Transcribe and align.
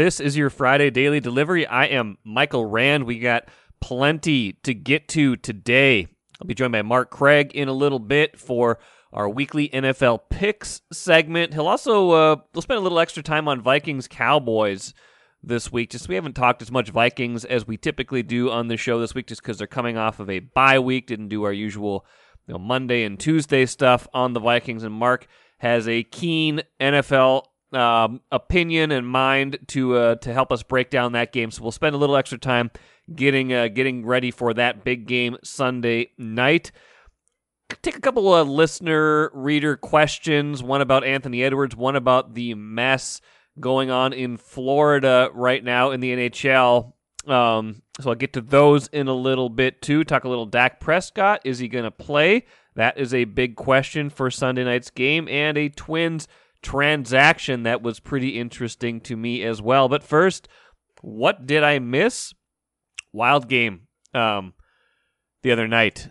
This 0.00 0.18
is 0.18 0.34
your 0.34 0.48
Friday 0.48 0.88
daily 0.88 1.20
delivery. 1.20 1.66
I 1.66 1.84
am 1.84 2.16
Michael 2.24 2.64
Rand. 2.64 3.04
We 3.04 3.18
got 3.18 3.44
plenty 3.82 4.54
to 4.62 4.72
get 4.72 5.08
to 5.08 5.36
today. 5.36 6.06
I'll 6.40 6.46
be 6.46 6.54
joined 6.54 6.72
by 6.72 6.80
Mark 6.80 7.10
Craig 7.10 7.52
in 7.54 7.68
a 7.68 7.74
little 7.74 7.98
bit 7.98 8.40
for 8.40 8.78
our 9.12 9.28
weekly 9.28 9.68
NFL 9.68 10.20
picks 10.30 10.80
segment. 10.90 11.52
He'll 11.52 11.68
also 11.68 12.12
uh, 12.12 12.36
we'll 12.54 12.62
spend 12.62 12.78
a 12.78 12.82
little 12.82 12.98
extra 12.98 13.22
time 13.22 13.46
on 13.46 13.60
Vikings 13.60 14.08
Cowboys 14.08 14.94
this 15.42 15.70
week. 15.70 15.90
Just 15.90 16.08
we 16.08 16.14
haven't 16.14 16.32
talked 16.32 16.62
as 16.62 16.72
much 16.72 16.88
Vikings 16.88 17.44
as 17.44 17.66
we 17.66 17.76
typically 17.76 18.22
do 18.22 18.50
on 18.50 18.68
the 18.68 18.78
show 18.78 18.98
this 19.00 19.14
week, 19.14 19.26
just 19.26 19.42
because 19.42 19.58
they're 19.58 19.66
coming 19.66 19.98
off 19.98 20.18
of 20.18 20.30
a 20.30 20.38
bye 20.38 20.78
week. 20.78 21.08
Didn't 21.08 21.28
do 21.28 21.42
our 21.42 21.52
usual 21.52 22.06
you 22.46 22.54
know, 22.54 22.58
Monday 22.58 23.04
and 23.04 23.20
Tuesday 23.20 23.66
stuff 23.66 24.08
on 24.14 24.32
the 24.32 24.40
Vikings. 24.40 24.82
And 24.82 24.94
Mark 24.94 25.26
has 25.58 25.86
a 25.86 26.04
keen 26.04 26.62
NFL 26.80 27.44
um, 27.72 28.20
opinion 28.30 28.90
and 28.90 29.06
mind 29.06 29.58
to 29.68 29.96
uh, 29.96 30.14
to 30.16 30.32
help 30.32 30.52
us 30.52 30.62
break 30.62 30.90
down 30.90 31.12
that 31.12 31.32
game. 31.32 31.50
So 31.50 31.62
we'll 31.62 31.72
spend 31.72 31.94
a 31.94 31.98
little 31.98 32.16
extra 32.16 32.38
time 32.38 32.70
getting 33.14 33.52
uh, 33.52 33.68
getting 33.68 34.04
ready 34.04 34.30
for 34.30 34.54
that 34.54 34.84
big 34.84 35.06
game 35.06 35.36
Sunday 35.42 36.12
night. 36.18 36.72
Take 37.82 37.96
a 37.96 38.00
couple 38.00 38.34
of 38.34 38.48
listener 38.48 39.30
reader 39.32 39.76
questions. 39.76 40.62
One 40.62 40.80
about 40.80 41.04
Anthony 41.04 41.42
Edwards. 41.42 41.76
One 41.76 41.96
about 41.96 42.34
the 42.34 42.54
mess 42.54 43.20
going 43.58 43.90
on 43.90 44.12
in 44.12 44.36
Florida 44.36 45.30
right 45.32 45.62
now 45.62 45.90
in 45.90 46.00
the 46.00 46.14
NHL. 46.14 46.92
Um, 47.26 47.82
so 48.00 48.10
I'll 48.10 48.16
get 48.16 48.32
to 48.32 48.40
those 48.40 48.88
in 48.88 49.06
a 49.08 49.14
little 49.14 49.48
bit 49.48 49.82
too. 49.82 50.04
Talk 50.04 50.24
a 50.24 50.28
little 50.28 50.46
Dak 50.46 50.80
Prescott. 50.80 51.42
Is 51.44 51.58
he 51.58 51.68
going 51.68 51.84
to 51.84 51.90
play? 51.90 52.46
That 52.76 52.98
is 52.98 53.12
a 53.12 53.24
big 53.24 53.56
question 53.56 54.10
for 54.10 54.30
Sunday 54.30 54.64
night's 54.64 54.90
game 54.90 55.28
and 55.28 55.58
a 55.58 55.68
Twins 55.68 56.28
transaction 56.62 57.62
that 57.62 57.82
was 57.82 58.00
pretty 58.00 58.38
interesting 58.38 59.00
to 59.02 59.16
me 59.16 59.42
as 59.42 59.62
well. 59.62 59.88
But 59.88 60.02
first, 60.02 60.48
what 61.02 61.46
did 61.46 61.62
I 61.62 61.78
miss? 61.78 62.34
Wild 63.12 63.48
game 63.48 63.88
um, 64.14 64.54
the 65.42 65.52
other 65.52 65.66
night, 65.66 66.10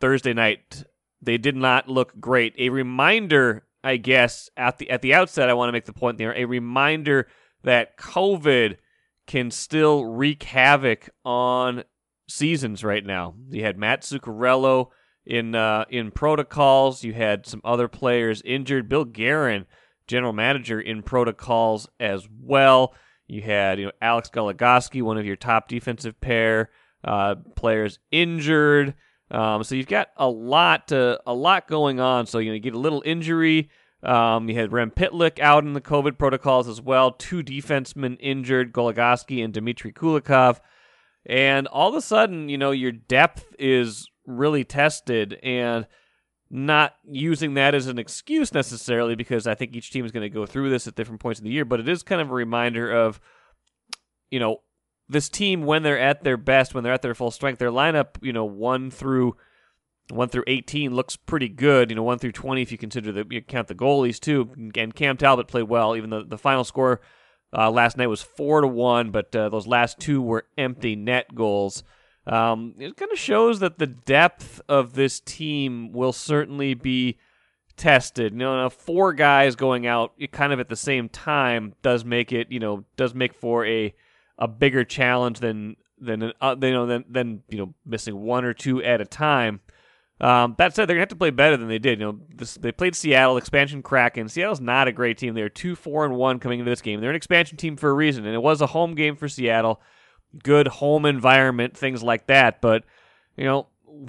Thursday 0.00 0.32
night. 0.32 0.84
They 1.22 1.38
did 1.38 1.54
not 1.54 1.88
look 1.88 2.18
great. 2.18 2.54
A 2.58 2.70
reminder, 2.70 3.66
I 3.84 3.98
guess, 3.98 4.48
at 4.56 4.78
the 4.78 4.90
at 4.90 5.02
the 5.02 5.14
outset, 5.14 5.50
I 5.50 5.54
want 5.54 5.68
to 5.68 5.72
make 5.72 5.84
the 5.84 5.92
point 5.92 6.18
there. 6.18 6.34
A 6.34 6.46
reminder 6.46 7.28
that 7.62 7.98
COVID 7.98 8.76
can 9.26 9.50
still 9.50 10.06
wreak 10.06 10.42
havoc 10.42 11.10
on 11.24 11.84
seasons 12.28 12.82
right 12.82 13.04
now. 13.04 13.34
You 13.50 13.62
had 13.62 13.78
Matt 13.78 14.02
Zuccarello 14.02 14.88
in 15.26 15.54
uh, 15.54 15.84
in 15.90 16.10
protocols. 16.10 17.04
You 17.04 17.12
had 17.12 17.46
some 17.46 17.60
other 17.62 17.86
players 17.86 18.42
injured. 18.42 18.88
Bill 18.88 19.04
Guerin 19.04 19.66
general 20.10 20.32
manager 20.32 20.80
in 20.80 21.02
protocols 21.02 21.88
as 21.98 22.28
well. 22.42 22.94
You 23.28 23.42
had 23.42 23.78
you 23.78 23.86
know 23.86 23.92
Alex 24.02 24.28
Goligoski, 24.28 25.02
one 25.02 25.16
of 25.16 25.24
your 25.24 25.36
top 25.36 25.68
defensive 25.68 26.20
pair 26.20 26.70
uh, 27.04 27.36
players, 27.56 27.98
injured. 28.10 28.94
Um, 29.30 29.62
so 29.62 29.76
you've 29.76 29.86
got 29.86 30.08
a 30.16 30.28
lot 30.28 30.88
to, 30.88 31.20
a 31.24 31.32
lot 31.32 31.68
going 31.68 32.00
on. 32.00 32.26
So 32.26 32.38
you 32.38 32.50
know 32.50 32.54
you 32.54 32.60
get 32.60 32.74
a 32.74 32.78
little 32.78 33.02
injury. 33.06 33.70
Um, 34.02 34.48
you 34.48 34.56
had 34.56 34.72
Rem 34.72 34.90
Pitlick 34.90 35.38
out 35.38 35.64
in 35.64 35.74
the 35.74 35.80
COVID 35.80 36.18
protocols 36.18 36.68
as 36.68 36.80
well. 36.80 37.12
Two 37.12 37.42
defensemen 37.42 38.16
injured, 38.18 38.72
Goligoski 38.72 39.44
and 39.44 39.52
Dmitry 39.52 39.92
Kulikov. 39.92 40.58
And 41.26 41.66
all 41.66 41.90
of 41.90 41.94
a 41.94 42.00
sudden, 42.00 42.48
you 42.48 42.56
know, 42.56 42.70
your 42.70 42.92
depth 42.92 43.54
is 43.58 44.08
really 44.26 44.64
tested. 44.64 45.38
And 45.42 45.86
not 46.50 46.94
using 47.04 47.54
that 47.54 47.74
as 47.74 47.86
an 47.86 47.98
excuse 47.98 48.52
necessarily 48.52 49.14
because 49.14 49.46
I 49.46 49.54
think 49.54 49.76
each 49.76 49.90
team 49.90 50.04
is 50.04 50.10
going 50.10 50.22
to 50.22 50.34
go 50.34 50.46
through 50.46 50.70
this 50.70 50.88
at 50.88 50.96
different 50.96 51.20
points 51.20 51.38
of 51.38 51.44
the 51.44 51.50
year, 51.50 51.64
but 51.64 51.78
it 51.78 51.88
is 51.88 52.02
kind 52.02 52.20
of 52.20 52.30
a 52.30 52.34
reminder 52.34 52.90
of, 52.90 53.20
you 54.30 54.40
know, 54.40 54.58
this 55.08 55.28
team 55.28 55.64
when 55.64 55.82
they're 55.82 55.98
at 55.98 56.24
their 56.24 56.36
best, 56.36 56.74
when 56.74 56.84
they're 56.84 56.92
at 56.92 57.02
their 57.02 57.14
full 57.14 57.30
strength, 57.30 57.58
their 57.58 57.70
lineup, 57.70 58.16
you 58.20 58.32
know, 58.32 58.44
one 58.44 58.90
through 58.90 59.36
one 60.10 60.28
through 60.28 60.44
eighteen 60.46 60.94
looks 60.94 61.16
pretty 61.16 61.48
good. 61.48 61.90
You 61.90 61.96
know, 61.96 62.02
one 62.02 62.18
through 62.18 62.32
twenty 62.32 62.62
if 62.62 62.72
you 62.72 62.78
consider 62.78 63.12
the 63.12 63.26
you 63.30 63.42
count 63.42 63.68
the 63.68 63.74
goalies 63.74 64.18
too. 64.18 64.50
And 64.56 64.94
Cam 64.94 65.16
Talbot 65.16 65.48
played 65.48 65.68
well, 65.68 65.96
even 65.96 66.10
though 66.10 66.22
the 66.22 66.38
final 66.38 66.64
score 66.64 67.00
uh, 67.56 67.70
last 67.70 67.96
night 67.96 68.08
was 68.08 68.22
four 68.22 68.60
to 68.60 68.68
one, 68.68 69.10
but 69.10 69.34
uh, 69.34 69.48
those 69.48 69.66
last 69.66 69.98
two 69.98 70.20
were 70.22 70.46
empty 70.56 70.96
net 70.96 71.34
goals. 71.34 71.82
Um, 72.26 72.74
it 72.78 72.96
kind 72.96 73.10
of 73.10 73.18
shows 73.18 73.60
that 73.60 73.78
the 73.78 73.86
depth 73.86 74.60
of 74.68 74.94
this 74.94 75.20
team 75.20 75.92
will 75.92 76.12
certainly 76.12 76.74
be 76.74 77.18
tested. 77.76 78.32
You 78.32 78.38
know, 78.38 78.68
four 78.68 79.12
guys 79.12 79.56
going 79.56 79.86
out 79.86 80.12
kind 80.30 80.52
of 80.52 80.60
at 80.60 80.68
the 80.68 80.76
same 80.76 81.08
time 81.08 81.74
does 81.82 82.04
make 82.04 82.32
it, 82.32 82.52
you 82.52 82.60
know, 82.60 82.84
does 82.96 83.14
make 83.14 83.34
for 83.34 83.66
a 83.66 83.94
a 84.38 84.48
bigger 84.48 84.84
challenge 84.84 85.40
than 85.40 85.76
than 85.98 86.32
uh, 86.40 86.56
you 86.60 86.72
know 86.72 86.86
than 86.86 87.04
than 87.08 87.42
you 87.48 87.58
know 87.58 87.74
missing 87.84 88.20
one 88.20 88.44
or 88.44 88.54
two 88.54 88.82
at 88.82 89.00
a 89.00 89.04
time. 89.04 89.60
Um, 90.20 90.54
that 90.58 90.74
said, 90.74 90.86
they're 90.86 90.96
gonna 90.96 91.02
have 91.02 91.08
to 91.08 91.16
play 91.16 91.30
better 91.30 91.56
than 91.56 91.68
they 91.68 91.78
did. 91.78 91.98
You 91.98 92.06
know, 92.06 92.20
this, 92.34 92.54
they 92.54 92.72
played 92.72 92.94
Seattle, 92.94 93.38
expansion 93.38 93.82
Kraken. 93.82 94.28
Seattle's 94.28 94.60
not 94.60 94.86
a 94.86 94.92
great 94.92 95.16
team. 95.16 95.32
They're 95.32 95.48
two, 95.48 95.74
four, 95.74 96.04
and 96.04 96.14
one 96.14 96.38
coming 96.38 96.58
into 96.58 96.70
this 96.70 96.82
game. 96.82 97.00
They're 97.00 97.10
an 97.10 97.16
expansion 97.16 97.56
team 97.56 97.76
for 97.76 97.88
a 97.88 97.94
reason, 97.94 98.26
and 98.26 98.34
it 98.34 98.42
was 98.42 98.60
a 98.60 98.66
home 98.66 98.94
game 98.94 99.16
for 99.16 99.28
Seattle 99.28 99.80
good 100.42 100.68
home 100.68 101.06
environment, 101.06 101.76
things 101.76 102.02
like 102.02 102.26
that. 102.26 102.60
But 102.60 102.84
you 103.36 103.44
know, 103.44 103.68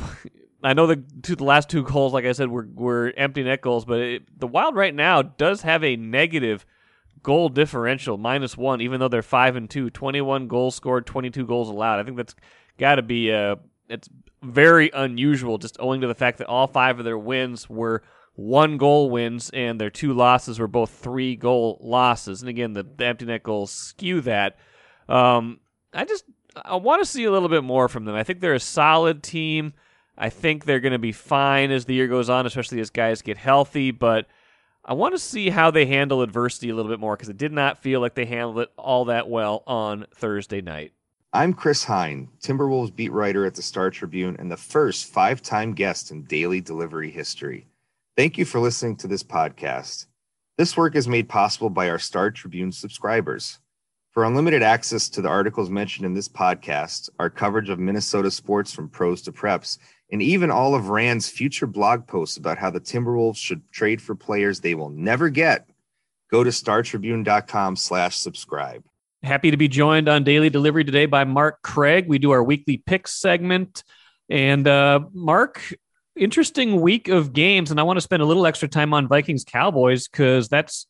I 0.63 0.73
know 0.73 0.87
the 0.87 1.03
two, 1.21 1.35
the 1.35 1.43
last 1.43 1.69
two 1.69 1.83
goals, 1.83 2.13
like 2.13 2.25
I 2.25 2.31
said, 2.31 2.49
were 2.49 2.67
were 2.73 3.13
empty 3.17 3.43
net 3.43 3.61
goals. 3.61 3.85
But 3.85 3.99
it, 3.99 4.39
the 4.39 4.47
Wild 4.47 4.75
right 4.75 4.93
now 4.93 5.21
does 5.21 5.61
have 5.61 5.83
a 5.83 5.95
negative 5.95 6.65
goal 7.23 7.49
differential, 7.49 8.17
minus 8.17 8.57
one, 8.57 8.81
even 8.81 8.99
though 8.99 9.07
they're 9.07 9.21
five 9.21 9.55
and 9.55 9.69
two. 9.69 9.89
Twenty 9.89 10.21
one 10.21 10.47
goals 10.47 10.75
scored, 10.75 11.05
twenty 11.05 11.29
two 11.29 11.45
goals 11.45 11.69
allowed. 11.69 11.99
I 11.99 12.03
think 12.03 12.17
that's 12.17 12.35
got 12.77 12.95
to 12.95 13.01
be 13.01 13.31
uh, 13.31 13.55
it's 13.89 14.09
very 14.43 14.89
unusual, 14.93 15.57
just 15.57 15.77
owing 15.79 16.01
to 16.01 16.07
the 16.07 16.15
fact 16.15 16.39
that 16.39 16.47
all 16.47 16.67
five 16.67 16.99
of 16.99 17.05
their 17.05 17.17
wins 17.17 17.69
were 17.69 18.03
one 18.35 18.77
goal 18.77 19.09
wins 19.09 19.49
and 19.51 19.79
their 19.79 19.89
two 19.89 20.13
losses 20.13 20.59
were 20.59 20.67
both 20.67 20.89
three 20.89 21.35
goal 21.35 21.77
losses. 21.81 22.41
And 22.41 22.49
again, 22.49 22.73
the, 22.73 22.83
the 22.83 23.05
empty 23.05 23.25
net 23.25 23.43
goals 23.43 23.71
skew 23.71 24.21
that. 24.21 24.57
Um, 25.09 25.59
I 25.93 26.05
just 26.05 26.25
I 26.65 26.75
want 26.75 27.01
to 27.01 27.09
see 27.09 27.23
a 27.23 27.31
little 27.31 27.49
bit 27.49 27.63
more 27.63 27.87
from 27.87 28.05
them. 28.05 28.15
I 28.15 28.23
think 28.23 28.39
they're 28.39 28.53
a 28.53 28.59
solid 28.59 29.23
team. 29.23 29.73
I 30.17 30.29
think 30.29 30.65
they're 30.65 30.79
going 30.79 30.91
to 30.91 30.99
be 30.99 31.11
fine 31.11 31.71
as 31.71 31.85
the 31.85 31.93
year 31.93 32.07
goes 32.07 32.29
on, 32.29 32.45
especially 32.45 32.79
as 32.79 32.89
guys 32.89 33.21
get 33.21 33.37
healthy. 33.37 33.91
But 33.91 34.27
I 34.83 34.93
want 34.93 35.13
to 35.13 35.19
see 35.19 35.49
how 35.49 35.71
they 35.71 35.85
handle 35.85 36.21
adversity 36.21 36.69
a 36.69 36.75
little 36.75 36.91
bit 36.91 36.99
more 36.99 37.15
because 37.15 37.29
it 37.29 37.37
did 37.37 37.51
not 37.51 37.77
feel 37.77 38.01
like 38.01 38.15
they 38.15 38.25
handled 38.25 38.59
it 38.59 38.71
all 38.77 39.05
that 39.05 39.29
well 39.29 39.63
on 39.65 40.05
Thursday 40.13 40.61
night. 40.61 40.91
I'm 41.33 41.53
Chris 41.53 41.85
Hine, 41.85 42.27
Timberwolves 42.41 42.93
beat 42.93 43.13
writer 43.13 43.45
at 43.45 43.55
the 43.55 43.61
Star 43.61 43.89
Tribune 43.89 44.35
and 44.37 44.51
the 44.51 44.57
first 44.57 45.05
five 45.05 45.41
time 45.41 45.73
guest 45.73 46.11
in 46.11 46.23
daily 46.23 46.59
delivery 46.59 47.09
history. 47.09 47.67
Thank 48.17 48.37
you 48.37 48.43
for 48.43 48.59
listening 48.59 48.97
to 48.97 49.07
this 49.07 49.23
podcast. 49.23 50.07
This 50.57 50.75
work 50.75 50.95
is 50.97 51.07
made 51.07 51.29
possible 51.29 51.69
by 51.69 51.89
our 51.89 51.99
Star 51.99 52.31
Tribune 52.31 52.73
subscribers. 52.73 53.59
For 54.11 54.25
unlimited 54.25 54.61
access 54.61 55.07
to 55.07 55.21
the 55.21 55.29
articles 55.29 55.69
mentioned 55.69 56.05
in 56.05 56.13
this 56.13 56.27
podcast, 56.27 57.09
our 57.17 57.29
coverage 57.29 57.69
of 57.69 57.79
Minnesota 57.79 58.29
sports 58.29 58.73
from 58.73 58.89
pros 58.89 59.21
to 59.21 59.31
preps, 59.31 59.77
and 60.11 60.21
even 60.21 60.51
all 60.51 60.75
of 60.75 60.89
Rand's 60.89 61.29
future 61.29 61.65
blog 61.65 62.07
posts 62.07 62.35
about 62.35 62.57
how 62.57 62.69
the 62.69 62.81
Timberwolves 62.81 63.37
should 63.37 63.61
trade 63.71 64.01
for 64.01 64.13
players 64.13 64.59
they 64.59 64.75
will 64.75 64.89
never 64.89 65.29
get, 65.29 65.69
go 66.29 66.43
to 66.43 66.49
startribune.com 66.49 67.77
slash 67.77 68.17
subscribe. 68.17 68.83
Happy 69.23 69.49
to 69.49 69.55
be 69.55 69.69
joined 69.69 70.09
on 70.09 70.25
Daily 70.25 70.49
Delivery 70.49 70.83
today 70.83 71.05
by 71.05 71.23
Mark 71.23 71.61
Craig. 71.61 72.09
We 72.09 72.19
do 72.19 72.31
our 72.31 72.43
weekly 72.43 72.83
picks 72.85 73.13
segment. 73.13 73.85
And 74.29 74.67
uh, 74.67 75.05
Mark, 75.13 75.73
interesting 76.17 76.81
week 76.81 77.07
of 77.07 77.31
games. 77.31 77.71
And 77.71 77.79
I 77.79 77.83
want 77.83 77.95
to 77.95 78.01
spend 78.01 78.21
a 78.21 78.25
little 78.25 78.45
extra 78.45 78.67
time 78.67 78.93
on 78.93 79.07
Vikings 79.07 79.45
Cowboys 79.45 80.09
because 80.09 80.49
that's 80.49 80.85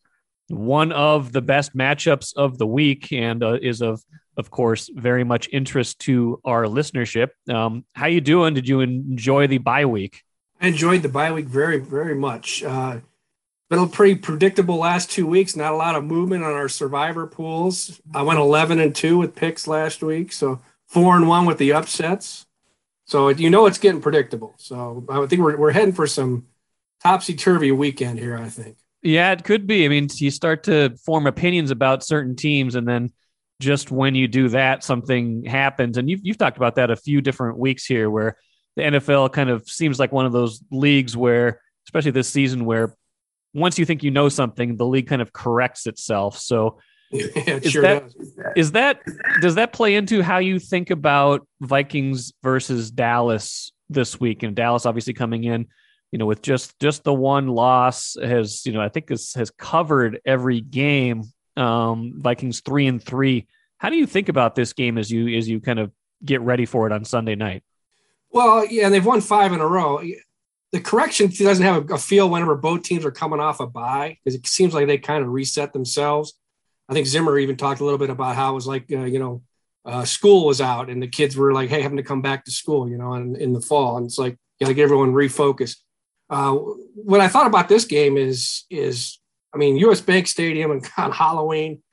one 0.52 0.92
of 0.92 1.32
the 1.32 1.42
best 1.42 1.76
matchups 1.76 2.36
of 2.36 2.58
the 2.58 2.68
week 2.68 3.12
and 3.12 3.44
uh, 3.44 3.58
is 3.62 3.82
of 3.82 4.04
of 4.38 4.50
course 4.50 4.90
very 4.94 5.24
much 5.24 5.50
interest 5.52 6.00
to 6.00 6.40
our 6.46 6.64
listenership. 6.64 7.30
Um, 7.50 7.86
how 7.94 8.08
you 8.08 8.22
doing? 8.22 8.54
Did 8.54 8.68
you 8.68 8.82
enjoy 8.82 9.48
the 9.48 9.58
bye 9.58 9.86
week? 9.86 10.24
I 10.60 10.68
enjoyed 10.68 11.02
the 11.02 11.10
bye 11.10 11.32
week 11.32 11.46
very 11.46 11.80
very 11.80 12.16
much. 12.16 12.64
Uh, 12.64 13.00
been 13.70 13.88
pretty 13.90 14.16
predictable 14.16 14.78
last 14.78 15.10
two 15.10 15.26
weeks. 15.26 15.56
Not 15.56 15.72
a 15.72 15.78
lot 15.78 15.96
of 15.96 16.04
movement 16.04 16.44
on 16.44 16.52
our 16.52 16.68
survivor 16.68 17.26
pools. 17.26 18.02
I 18.14 18.22
went 18.22 18.38
11 18.38 18.82
and 18.82 18.94
2 18.94 19.18
with 19.18 19.34
picks 19.34 19.66
last 19.66 20.04
week 20.04 20.34
so 20.34 20.60
4 20.88 21.16
and 21.16 21.28
1 21.28 21.46
with 21.46 21.58
the 21.58 21.72
upsets. 21.72 22.46
So 23.06 23.30
you 23.30 23.50
know 23.50 23.66
it's 23.66 23.78
getting 23.78 24.02
predictable. 24.02 24.54
So 24.58 25.06
i 25.10 25.26
think 25.26 25.42
we're, 25.42 25.58
we're 25.58 25.72
heading 25.72 25.94
for 25.94 26.08
some 26.08 26.48
topsy-turvy 27.02 27.72
weekend 27.72 28.20
here 28.20 28.38
i 28.38 28.48
think 28.48 28.78
yeah, 29.02 29.32
it 29.32 29.44
could 29.44 29.68
be. 29.68 29.86
I 29.86 29.88
mean, 29.88 30.08
you 30.14 30.32
start 30.32 30.64
to 30.64 30.96
form 31.06 31.28
opinions 31.28 31.72
about 31.72 32.04
certain 32.04 32.36
teams, 32.36 32.76
and 32.76 32.88
then 32.88 33.12
just 33.60 33.92
when 33.92 34.16
you 34.16 34.28
do 34.28 34.50
that, 34.50 34.84
something 34.84 35.46
happens. 35.46 35.98
And 35.98 36.10
you've, 36.10 36.22
you've 36.24 36.38
talked 36.38 36.58
about 36.58 36.76
that 36.76 36.90
a 36.92 36.96
few 36.96 37.22
different 37.22 37.58
weeks 37.58 37.86
here, 37.86 38.10
where 38.10 38.38
the 38.76 38.84
NFL 38.84 39.32
kind 39.34 39.50
of 39.50 39.68
seems 39.70 40.00
like 40.00 40.12
one 40.12 40.26
of 40.26 40.32
those 40.32 40.64
leagues 40.72 41.16
where, 41.16 41.62
especially 41.88 42.12
this 42.12 42.30
season, 42.30 42.66
where 42.66 42.96
once 43.54 43.78
you 43.78 43.86
think 43.86 44.02
you 44.04 44.12
know 44.12 44.30
something, 44.30 44.78
the 44.78 44.86
league 44.86 45.08
kind 45.08 45.22
of 45.22 45.34
corrects 45.34 45.86
itself. 45.88 46.38
So 46.38 46.80
it 47.12 47.66
Is 47.66 47.72
sure 47.72 47.82
that- 47.82 48.04
does. 48.04 48.16
Is 48.56 48.72
that 48.72 49.02
does 49.42 49.56
that 49.56 49.74
play 49.74 49.96
into 49.96 50.22
how 50.22 50.38
you 50.38 50.58
think 50.60 50.90
about 50.90 51.46
Vikings 51.60 52.34
versus 52.42 52.90
Dallas 52.92 53.72
this 53.90 54.20
week? 54.20 54.44
And 54.44 54.56
Dallas 54.56 54.86
obviously 54.86 55.14
coming 55.14 55.44
in, 55.44 55.68
you 56.12 56.18
know, 56.18 56.26
with 56.26 56.42
just 56.42 56.78
just 56.80 57.04
the 57.04 57.14
one 57.14 57.48
loss 57.48 58.18
has, 58.22 58.66
you 58.66 58.74
know, 58.74 58.82
I 58.82 58.90
think 58.90 59.10
has 59.10 59.34
has 59.34 59.50
covered 59.52 60.20
every 60.26 60.62
game. 60.62 61.24
Um, 61.58 62.14
Vikings 62.18 62.62
three 62.62 62.88
and 62.88 63.02
three. 63.04 63.48
How 63.78 63.90
do 63.90 63.96
you 63.96 64.06
think 64.06 64.30
about 64.30 64.56
this 64.56 64.74
game 64.74 64.98
as 64.98 65.12
you 65.12 65.38
as 65.38 65.48
you 65.48 65.60
kind 65.60 65.80
of 65.80 65.92
get 66.24 66.42
ready 66.42 66.66
for 66.66 66.86
it 66.86 66.94
on 66.94 67.06
Sunday 67.06 67.36
night? 67.36 67.64
Well, 68.32 68.66
yeah, 68.66 68.86
and 68.86 68.94
they've 68.94 69.06
won 69.06 69.22
five 69.22 69.52
in 69.54 69.60
a 69.60 69.68
row. 69.68 70.02
The 70.72 70.80
correction 70.80 71.30
doesn't 71.30 71.66
have 71.66 71.92
a, 71.92 71.98
feel 71.98 72.30
whenever 72.30 72.56
both 72.56 72.84
teams 72.84 73.04
are 73.04 73.12
coming 73.12 73.42
off 73.42 73.60
a 73.60 73.68
bye 73.68 74.18
because 74.24 74.40
it 74.40 74.48
seems 74.48 74.74
like 74.74 74.88
they 74.88 74.98
kind 74.98 75.22
of 75.24 75.30
reset 75.30 75.74
themselves. 75.74 76.34
I 76.88 76.94
think 76.94 77.08
Zimmer 77.08 77.38
even 77.38 77.58
talked 77.58 77.82
a 77.82 77.84
little 77.84 78.00
bit 78.00 78.10
about 78.10 78.38
how 78.38 78.52
it 78.52 78.56
was 78.56 78.68
like, 78.68 78.86
uh, 78.92 79.04
you 79.04 79.20
know, 79.20 79.42
uh, 79.84 80.06
school 80.06 80.46
was 80.46 80.62
out 80.62 80.90
and 80.90 81.02
the 81.02 81.08
kids 81.08 81.36
were 81.36 81.52
like, 81.52 81.70
hey, 81.70 81.82
having 81.82 81.98
to 81.98 82.04
come 82.04 82.22
back 82.22 82.46
to 82.46 82.52
school, 82.52 82.88
you 82.90 82.98
know, 82.98 83.16
in, 83.16 83.36
in 83.36 83.52
the 83.52 83.62
fall. 83.62 83.98
And 83.98 84.06
it's 84.06 84.18
like, 84.18 84.38
got 84.62 84.68
to 84.68 84.74
get 84.74 84.84
everyone 84.84 85.12
refocused. 85.12 85.78
Uh, 86.32 86.54
what 86.96 87.20
I 87.20 87.28
thought 87.28 87.46
about 87.46 87.68
this 87.68 87.84
game 87.84 88.18
is, 88.18 88.64
is 88.70 89.20
I 89.54 89.58
mean, 89.58 89.76
US 89.78 90.00
Bank 90.02 90.28
Stadium 90.28 90.72
and 90.72 90.90
on 90.98 91.12
Halloween, 91.12 91.84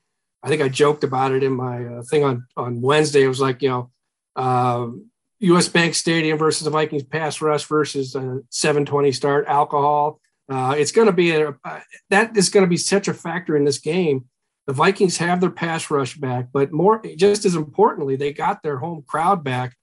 I 0.43 0.49
think 0.49 0.63
I 0.63 0.69
joked 0.69 1.03
about 1.03 1.33
it 1.33 1.43
in 1.43 1.53
my 1.53 1.85
uh, 1.85 2.03
thing 2.03 2.23
on, 2.23 2.47
on 2.57 2.81
Wednesday. 2.81 3.25
It 3.25 3.29
was 3.29 3.41
like, 3.41 3.61
you 3.61 3.69
know, 3.69 3.91
um, 4.37 5.11
U.S. 5.41 5.69
Bank 5.69 5.95
Stadium 5.95 6.39
versus 6.39 6.65
the 6.65 6.71
Vikings 6.71 7.03
pass 7.03 7.41
rush 7.41 7.65
versus 7.65 8.15
a 8.15 8.41
720 8.51 9.13
start 9.13 9.47
alcohol. 9.47 10.21
Uh, 10.49 10.75
it's 10.79 10.93
going 10.93 11.07
to 11.07 11.13
be 11.13 11.33
a, 11.33 11.55
uh, 11.65 11.81
that 12.11 12.37
is 12.37 12.49
going 12.49 12.65
to 12.65 12.71
be 12.71 12.77
such 12.77 13.09
a 13.09 13.15
factor 13.15 13.57
in 13.57 13.65
this 13.65 13.79
game. 13.79 14.27
The 14.67 14.73
Vikings 14.73 15.17
have 15.19 15.41
their 15.41 15.51
pass 15.51 15.91
rush 15.91 16.17
back, 16.17 16.49
but 16.53 16.73
more 16.73 17.03
just 17.17 17.45
as 17.45 17.55
importantly, 17.55 18.17
they 18.17 18.33
got 18.33 18.63
their 18.63 18.79
home 18.79 19.05
crowd 19.07 19.43
back, 19.43 19.77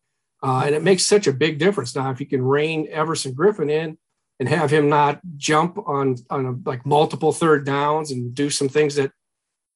uh, 0.43 0.63
and 0.65 0.75
it 0.75 0.83
makes 0.83 1.05
such 1.05 1.27
a 1.27 1.33
big 1.33 1.57
difference 1.57 1.95
now 1.95 2.11
if 2.11 2.19
you 2.19 2.25
can 2.25 2.41
rein 2.41 2.87
Everson 2.91 3.33
Griffen 3.33 3.69
in 3.69 3.97
and 4.39 4.49
have 4.49 4.71
him 4.71 4.89
not 4.89 5.19
jump 5.37 5.77
on 5.87 6.15
on 6.29 6.45
a, 6.45 6.69
like 6.69 6.85
multiple 6.85 7.31
third 7.31 7.65
downs 7.65 8.11
and 8.11 8.35
do 8.35 8.49
some 8.49 8.69
things 8.69 8.95
that 8.95 9.11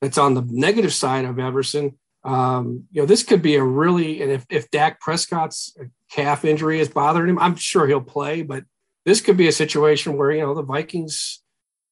that's 0.01 0.17
on 0.17 0.33
the 0.33 0.45
negative 0.49 0.93
side 0.93 1.25
of 1.25 1.39
Everson 1.39 1.97
um, 2.23 2.85
you 2.91 3.01
know, 3.01 3.05
this 3.05 3.23
could 3.23 3.41
be 3.41 3.55
a 3.55 3.63
really, 3.63 4.21
and 4.21 4.31
if, 4.31 4.45
if 4.49 4.69
Dak 4.71 4.99
Prescott's 4.99 5.75
calf 6.11 6.43
injury 6.43 6.79
is 6.79 6.89
bothering 6.89 7.29
him, 7.29 7.39
I'm 7.39 7.55
sure 7.55 7.87
he'll 7.87 8.01
play, 8.01 8.41
but 8.41 8.65
this 9.05 9.21
could 9.21 9.37
be 9.37 9.47
a 9.47 9.53
situation 9.53 10.17
where, 10.17 10.31
you 10.31 10.41
know, 10.41 10.53
the 10.53 10.61
Vikings, 10.61 11.41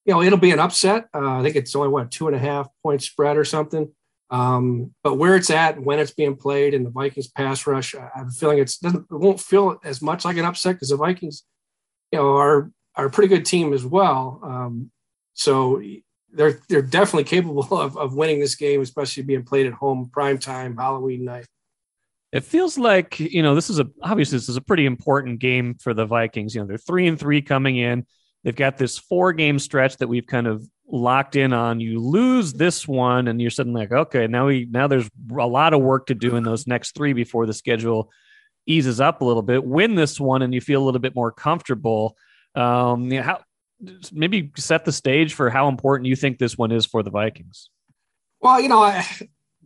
you 0.06 0.14
know, 0.14 0.22
it'll 0.22 0.38
be 0.38 0.52
an 0.52 0.60
upset. 0.60 1.08
Uh, 1.14 1.40
I 1.40 1.44
think 1.44 1.56
it's 1.56 1.76
only 1.76 1.90
what, 1.90 2.12
two 2.12 2.28
and 2.28 2.36
a 2.36 2.40
half 2.40 2.68
point 2.84 3.02
spread 3.02 3.38
or 3.38 3.46
something. 3.46 3.90
Um, 4.30 4.94
but 5.04 5.16
where 5.16 5.38
it's 5.38 5.50
at, 5.50 5.82
when 5.82 6.00
it's 6.00 6.12
being 6.12 6.36
played 6.36 6.74
and 6.74 6.86
the 6.86 6.90
Vikings 6.90 7.30
pass 7.30 7.66
rush, 7.66 7.96
I 7.96 8.10
have 8.14 8.28
a 8.28 8.32
feeling 8.32 8.58
it's 8.58 8.78
doesn't, 8.78 9.06
it 9.10 9.16
won't 9.16 9.40
feel 9.40 9.80
as 9.86 10.02
much 10.02 10.26
like 10.26 10.36
an 10.36 10.44
upset 10.44 10.76
because 10.76 10.90
the 10.90 10.98
Vikings, 10.98 11.44
you 12.12 12.20
know, 12.20 12.36
are, 12.36 12.72
are 12.96 13.06
a 13.06 13.10
pretty 13.10 13.28
good 13.28 13.46
team 13.46 13.74
as 13.74 13.86
well. 13.86 14.40
Um, 14.44 14.92
so 15.34 15.82
they're 16.32 16.60
they're 16.70 16.82
definitely 16.82 17.26
capable 17.26 17.64
of, 17.72 17.98
of 17.98 18.16
winning 18.16 18.40
this 18.40 18.56
game, 18.56 18.82
especially 18.82 19.24
being 19.24 19.44
played 19.44 19.68
at 19.68 19.74
home, 19.74 20.10
prime 20.12 20.38
time, 20.38 20.78
Halloween 20.78 21.26
night. 21.26 21.46
It 22.32 22.44
feels 22.44 22.78
like 22.78 23.20
you 23.20 23.42
know 23.42 23.56
this 23.56 23.70
is 23.70 23.80
a 23.80 23.88
obviously 24.02 24.38
this 24.38 24.50
is 24.50 24.58
a 24.58 24.62
pretty 24.62 24.86
important 24.86 25.40
game 25.40 25.76
for 25.76 25.94
the 25.94 26.06
Vikings. 26.06 26.56
You 26.56 26.62
know 26.62 26.68
they're 26.68 26.78
three 26.78 27.08
and 27.08 27.20
three 27.20 27.42
coming 27.42 27.78
in. 27.78 28.06
They've 28.44 28.56
got 28.56 28.78
this 28.78 28.98
four 28.98 29.34
game 29.34 29.60
stretch 29.60 29.98
that 29.98 30.08
we've 30.08 30.28
kind 30.28 30.48
of 30.48 30.68
locked 30.90 31.36
in 31.36 31.54
on. 31.54 31.80
You 31.80 32.00
lose 32.00 32.54
this 32.54 32.88
one, 32.88 33.28
and 33.28 33.42
you're 33.42 33.50
suddenly 33.50 33.82
like, 33.82 33.92
okay, 33.92 34.28
now 34.28 34.48
we 34.48 34.68
now 34.70 34.88
there's 34.88 35.10
a 35.32 35.48
lot 35.48 35.74
of 35.74 35.82
work 35.82 36.08
to 36.08 36.16
do 36.16 36.36
in 36.36 36.44
those 36.44 36.68
next 36.68 36.96
three 36.96 37.14
before 37.14 37.46
the 37.46 37.54
schedule 37.54 38.12
eases 38.68 39.02
up 39.02 39.22
a 39.22 39.26
little 39.26 39.42
bit. 39.42 39.64
Win 39.64 39.96
this 39.96 40.20
one, 40.20 40.42
and 40.42 40.54
you 40.54 40.62
feel 40.62 40.84
a 40.84 40.86
little 40.86 41.02
bit 41.02 41.16
more 41.16 41.32
comfortable. 41.32 42.16
Um, 42.56 43.12
you 43.12 43.18
know, 43.18 43.24
how 43.24 43.42
maybe 44.12 44.52
set 44.58 44.86
the 44.86 44.92
stage 44.92 45.34
for 45.34 45.50
how 45.50 45.68
important 45.68 46.08
you 46.08 46.16
think 46.16 46.38
this 46.38 46.58
one 46.58 46.72
is 46.72 46.86
for 46.86 47.04
the 47.04 47.10
Vikings. 47.10 47.70
Well, 48.42 48.60
you 48.60 48.70
know, 48.70 48.82
I 48.82 49.06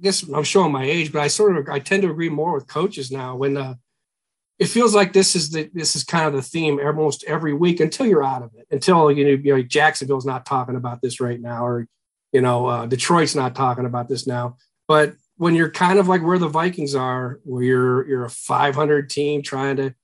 guess 0.02 0.24
I'm 0.24 0.44
showing 0.44 0.72
my 0.72 0.86
age, 0.86 1.12
but 1.12 1.22
I 1.22 1.28
sort 1.28 1.58
of 1.58 1.70
I 1.70 1.80
tend 1.80 2.04
to 2.04 2.12
agree 2.12 2.30
more 2.30 2.54
with 2.54 2.68
coaches 2.68 3.12
now 3.12 3.36
when 3.36 3.58
uh, 3.58 3.76
it 4.60 4.68
feels 4.68 4.94
like 4.94 5.14
this 5.14 5.36
is 5.36 5.52
the 5.52 5.70
this 5.74 5.96
is 5.96 6.04
kind 6.04 6.26
of 6.28 6.34
the 6.34 6.42
theme 6.42 6.80
almost 6.80 7.24
every 7.26 7.54
week 7.54 7.80
until 7.80 8.06
you're 8.06 8.24
out 8.24 8.44
of 8.44 8.52
it. 8.58 8.68
Until 8.72 9.12
you 9.12 9.26
know, 9.26 9.42
you 9.44 9.56
know 9.56 9.64
Jacksonville's 9.64 10.26
not 10.26 10.46
talking 10.46 10.76
about 10.76 11.02
this 11.02 11.20
right 11.20 11.40
now, 11.40 11.66
or 11.66 11.88
you 12.32 12.42
know 12.42 12.68
uh, 12.68 12.86
Detroit's 12.86 13.36
not 13.36 13.56
talking 13.56 13.86
about 13.86 14.08
this 14.08 14.28
now. 14.28 14.58
But 14.88 15.14
when 15.42 15.56
you're 15.56 15.72
kind 15.72 15.98
of 15.98 16.08
like 16.08 16.22
where 16.22 16.38
the 16.38 16.48
Vikings 16.48 16.94
are, 16.94 17.40
where 17.46 17.64
you're 17.64 18.08
you're 18.08 18.26
a 18.26 18.30
500 18.30 19.10
team 19.10 19.42
trying 19.42 19.76
to 19.78 19.96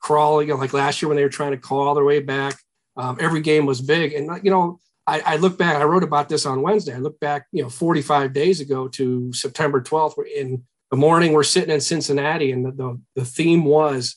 crawl, 0.00 0.42
you 0.42 0.48
know, 0.48 0.56
like 0.56 0.72
last 0.72 1.02
year 1.02 1.10
when 1.10 1.16
they 1.16 1.22
were 1.22 1.28
trying 1.28 1.50
to 1.50 1.58
claw 1.58 1.92
their 1.92 2.02
way 2.02 2.20
back, 2.20 2.58
um, 2.96 3.18
every 3.20 3.42
game 3.42 3.66
was 3.66 3.82
big, 3.82 4.14
and 4.14 4.42
you 4.42 4.50
know 4.50 4.80
I, 5.06 5.20
I, 5.20 5.36
look 5.36 5.58
back, 5.58 5.76
I 5.76 5.84
wrote 5.84 6.02
about 6.02 6.30
this 6.30 6.46
on 6.46 6.62
Wednesday. 6.62 6.94
I 6.94 6.98
look 6.98 7.20
back, 7.20 7.46
you 7.52 7.62
know, 7.62 7.68
45 7.68 8.32
days 8.32 8.60
ago 8.60 8.88
to 8.88 9.32
September 9.34 9.82
12th. 9.82 10.14
In 10.34 10.64
the 10.90 10.96
morning, 10.96 11.32
we're 11.32 11.44
sitting 11.44 11.72
in 11.72 11.80
Cincinnati, 11.80 12.50
and 12.50 12.64
the, 12.64 12.72
the, 12.72 13.00
the 13.16 13.24
theme 13.26 13.66
was 13.66 14.16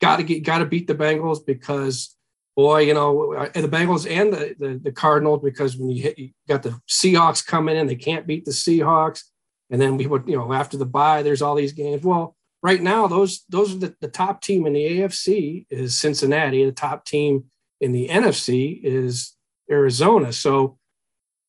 got 0.00 0.16
to 0.16 0.22
get, 0.22 0.42
got 0.42 0.58
to 0.58 0.64
beat 0.64 0.86
the 0.86 0.94
Bengals 0.94 1.44
because, 1.46 2.16
boy, 2.56 2.80
you 2.80 2.94
know, 2.94 3.34
and 3.54 3.62
the 3.62 3.68
Bengals 3.68 4.10
and 4.10 4.32
the, 4.32 4.56
the, 4.58 4.80
the 4.82 4.92
Cardinals, 4.92 5.42
because 5.44 5.76
when 5.76 5.90
you 5.90 6.02
hit, 6.02 6.18
you 6.18 6.30
got 6.48 6.62
the 6.62 6.80
Seahawks 6.88 7.46
coming 7.46 7.76
in, 7.76 7.86
they 7.86 7.94
can't 7.94 8.26
beat 8.26 8.46
the 8.46 8.52
Seahawks. 8.52 9.22
And 9.70 9.80
then 9.80 9.96
we 9.96 10.06
would, 10.06 10.24
you 10.26 10.36
know, 10.36 10.52
after 10.52 10.76
the 10.76 10.86
bye, 10.86 11.22
there's 11.22 11.42
all 11.42 11.54
these 11.54 11.72
games. 11.72 12.02
Well, 12.02 12.36
right 12.62 12.80
now, 12.80 13.06
those, 13.06 13.44
those 13.48 13.74
are 13.74 13.78
the, 13.78 13.94
the 14.00 14.08
top 14.08 14.42
team 14.42 14.66
in 14.66 14.74
the 14.74 15.00
AFC 15.00 15.66
is 15.70 15.98
Cincinnati. 15.98 16.64
The 16.64 16.72
top 16.72 17.04
team 17.04 17.44
in 17.80 17.92
the 17.92 18.08
NFC 18.08 18.80
is 18.82 19.34
Arizona. 19.70 20.32
So, 20.32 20.78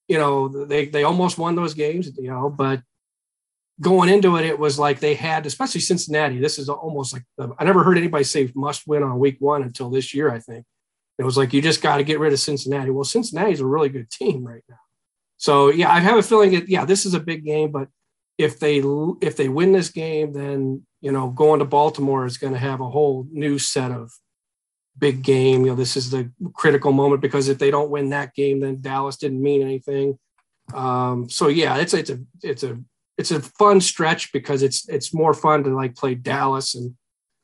you 0.08 0.18
know, 0.18 0.66
they 0.66 0.86
they 0.86 1.04
almost 1.04 1.38
won 1.38 1.56
those 1.56 1.74
games, 1.74 2.12
you 2.18 2.30
know, 2.30 2.50
but 2.50 2.82
going 3.82 4.10
into 4.10 4.36
it, 4.38 4.46
it 4.46 4.60
was 4.60 4.80
like 4.80 5.00
they 5.00 5.16
had, 5.16 5.46
especially 5.46 5.82
Cincinnati. 5.82 6.40
This 6.40 6.60
is 6.60 6.70
almost 6.70 7.14
like 7.14 7.24
I 7.58 7.64
never 7.64 7.84
heard 7.84 7.98
anybody 7.98 8.24
say 8.24 8.52
must 8.56 8.88
win 8.88 9.04
on 9.04 9.20
week 9.20 9.38
one 9.40 9.64
until 9.64 9.90
this 9.90 10.14
year. 10.14 10.32
I 10.32 10.40
think 10.40 10.66
it 11.18 11.24
was 11.24 11.38
like 11.38 11.54
you 11.54 11.62
just 11.62 11.82
got 11.82 11.98
to 11.98 12.04
get 12.04 12.20
rid 12.20 12.34
of 12.34 12.40
Cincinnati. 12.40 12.92
Well, 12.92 13.04
Cincinnati's 13.04 13.62
a 13.62 13.66
really 13.66 13.90
good 13.90 14.10
team 14.10 14.46
right 14.46 14.64
now. 14.70 14.80
So 15.38 15.70
yeah, 15.70 15.92
I 15.92 16.00
have 16.00 16.18
a 16.18 16.24
feeling 16.24 16.52
that 16.52 16.70
yeah, 16.70 16.86
this 16.86 17.06
is 17.06 17.14
a 17.14 17.20
big 17.20 17.44
game, 17.44 17.72
but 17.72 17.90
if 18.38 18.60
they 18.60 18.82
if 19.22 19.38
they 19.38 19.50
win 19.50 19.72
this 19.72 19.90
game, 19.90 20.34
then 20.34 20.86
you 21.02 21.12
know 21.12 21.30
going 21.30 21.60
to 21.60 21.66
Baltimore 21.66 22.26
is 22.26 22.38
going 22.38 22.54
to 22.54 22.60
have 22.60 22.82
a 22.82 22.90
whole 22.90 23.28
new 23.32 23.58
set 23.58 23.92
of 23.92 24.12
big 24.98 25.24
game. 25.24 25.62
You 25.62 25.72
know, 25.72 25.76
this 25.76 25.98
is 25.98 26.12
the 26.12 26.32
critical 26.54 26.92
moment 26.92 27.22
because 27.22 27.48
if 27.48 27.60
they 27.60 27.72
don't 27.72 27.90
win 27.90 28.10
that 28.10 28.34
game, 28.34 28.60
then 28.60 28.82
Dallas 28.82 29.18
didn't 29.18 29.42
mean 29.42 29.62
anything. 29.62 30.18
Um, 30.74 31.30
so 31.30 31.48
yeah, 31.48 31.78
it's 31.78 31.94
it's 31.94 32.10
a 32.10 32.20
it's 32.42 32.64
a 32.64 32.80
it's 33.18 33.32
a 33.32 33.42
fun 33.42 33.82
stretch 33.82 34.32
because 34.34 34.64
it's 34.64 34.88
it's 34.90 35.14
more 35.14 35.34
fun 35.34 35.64
to 35.64 35.76
like 35.76 35.96
play 35.96 36.16
Dallas 36.16 36.76
and 36.76 36.96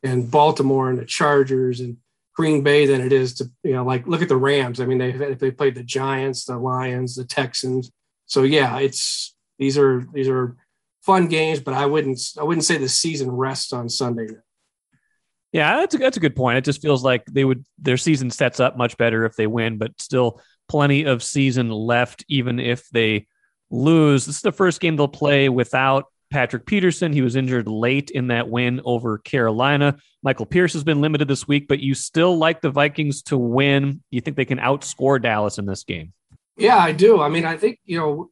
and 0.04 0.30
Baltimore 0.30 0.90
and 0.90 0.98
the 0.98 1.06
Chargers 1.06 1.80
and 1.80 1.98
Green 2.36 2.64
Bay 2.64 2.86
than 2.86 3.02
it 3.02 3.14
is 3.14 3.36
to 3.36 3.52
you 3.64 3.74
know 3.74 3.86
like 3.86 4.08
look 4.08 4.22
at 4.22 4.30
the 4.30 4.38
Rams. 4.38 4.80
I 4.80 4.86
mean 4.86 4.98
they 4.98 5.12
if 5.12 5.40
they 5.40 5.52
played 5.52 5.76
the 5.76 5.84
Giants, 5.84 6.46
the 6.46 6.58
Lions, 6.58 7.16
the 7.16 7.26
Texans. 7.26 7.92
So 8.26 8.44
yeah, 8.44 8.80
it's 8.80 9.36
these 9.60 9.78
are 9.78 10.08
these 10.14 10.28
are 10.28 10.58
fun 11.02 11.28
games, 11.28 11.60
but 11.60 11.74
I 11.74 11.86
wouldn't 11.86 12.20
I 12.40 12.44
wouldn't 12.44 12.66
say 12.66 12.78
the 12.78 12.90
season 12.90 13.32
rests 13.32 13.74
on 13.74 13.90
Sunday. 13.90 14.28
Yeah, 15.52 15.78
that's 15.78 15.96
a, 15.96 15.98
that's 15.98 16.18
a 16.18 16.22
good 16.22 16.36
point. 16.36 16.58
It 16.58 16.64
just 16.64 16.82
feels 16.82 17.04
like 17.04 17.26
they 17.26 17.44
would 17.44 17.66
their 17.78 17.98
season 17.98 18.30
sets 18.30 18.60
up 18.60 18.78
much 18.78 18.98
better 18.98 19.26
if 19.26 19.36
they 19.36 19.48
win, 19.48 19.78
but 19.78 20.00
still 20.00 20.42
plenty 20.70 21.04
of 21.04 21.22
season 21.22 21.70
left 21.70 22.24
even 22.30 22.60
if 22.60 22.88
they 22.90 23.28
lose. 23.70 24.26
This 24.26 24.38
is 24.38 24.42
the 24.42 24.52
first 24.52 24.80
game 24.80 24.96
they'll 24.96 25.08
play 25.10 25.50
without 25.50 26.06
Patrick 26.32 26.66
Peterson. 26.66 27.12
He 27.12 27.22
was 27.22 27.36
injured 27.36 27.68
late 27.68 28.10
in 28.10 28.28
that 28.28 28.50
win 28.50 28.82
over 28.86 29.18
Carolina. 29.18 29.98
Michael 30.24 30.46
Pierce 30.46 30.74
has 30.74 30.84
been 30.84 31.02
limited 31.02 31.28
this 31.28 31.48
week, 31.48 31.68
but 31.68 31.80
you 31.80 31.94
still 31.94 32.38
like 32.38 32.62
the 32.62 32.70
Vikings 32.70 33.22
to 33.24 33.38
win. 33.38 34.02
You 34.10 34.22
think 34.22 34.38
they 34.38 34.46
can 34.46 34.60
outscore 34.60 35.22
Dallas 35.22 35.58
in 35.58 35.66
this 35.66 35.84
game? 35.84 36.14
Yeah, 36.58 36.78
I 36.78 36.94
do. 36.94 37.22
I 37.22 37.28
mean, 37.28 37.44
I 37.44 37.58
think, 37.58 37.80
you 37.86 37.98
know, 37.98 38.30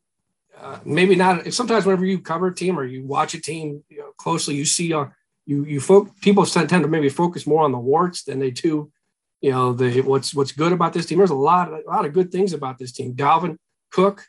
uh, 0.61 0.79
maybe 0.85 1.15
not. 1.15 1.53
Sometimes 1.53 1.85
whenever 1.85 2.05
you 2.05 2.19
cover 2.19 2.47
a 2.47 2.55
team 2.55 2.79
or 2.79 2.85
you 2.85 3.05
watch 3.05 3.33
a 3.33 3.41
team 3.41 3.83
you 3.89 3.99
know, 3.99 4.11
closely, 4.17 4.55
you 4.55 4.65
see 4.65 4.93
uh, 4.93 5.05
you 5.45 5.63
you 5.65 5.79
folk 5.79 6.09
people 6.21 6.45
tend 6.45 6.69
to 6.69 6.87
maybe 6.87 7.09
focus 7.09 7.47
more 7.47 7.63
on 7.63 7.71
the 7.71 7.79
warts 7.79 8.23
than 8.23 8.39
they 8.39 8.51
do, 8.51 8.91
you 9.41 9.51
know, 9.51 9.73
the 9.73 10.01
what's 10.01 10.33
what's 10.33 10.51
good 10.51 10.71
about 10.71 10.93
this 10.93 11.05
team. 11.05 11.17
There's 11.17 11.29
a 11.29 11.35
lot 11.35 11.69
a 11.69 11.81
lot 11.87 12.05
of 12.05 12.13
good 12.13 12.31
things 12.31 12.53
about 12.53 12.77
this 12.77 12.91
team. 12.91 13.15
Dalvin 13.15 13.57
Cook, 13.91 14.25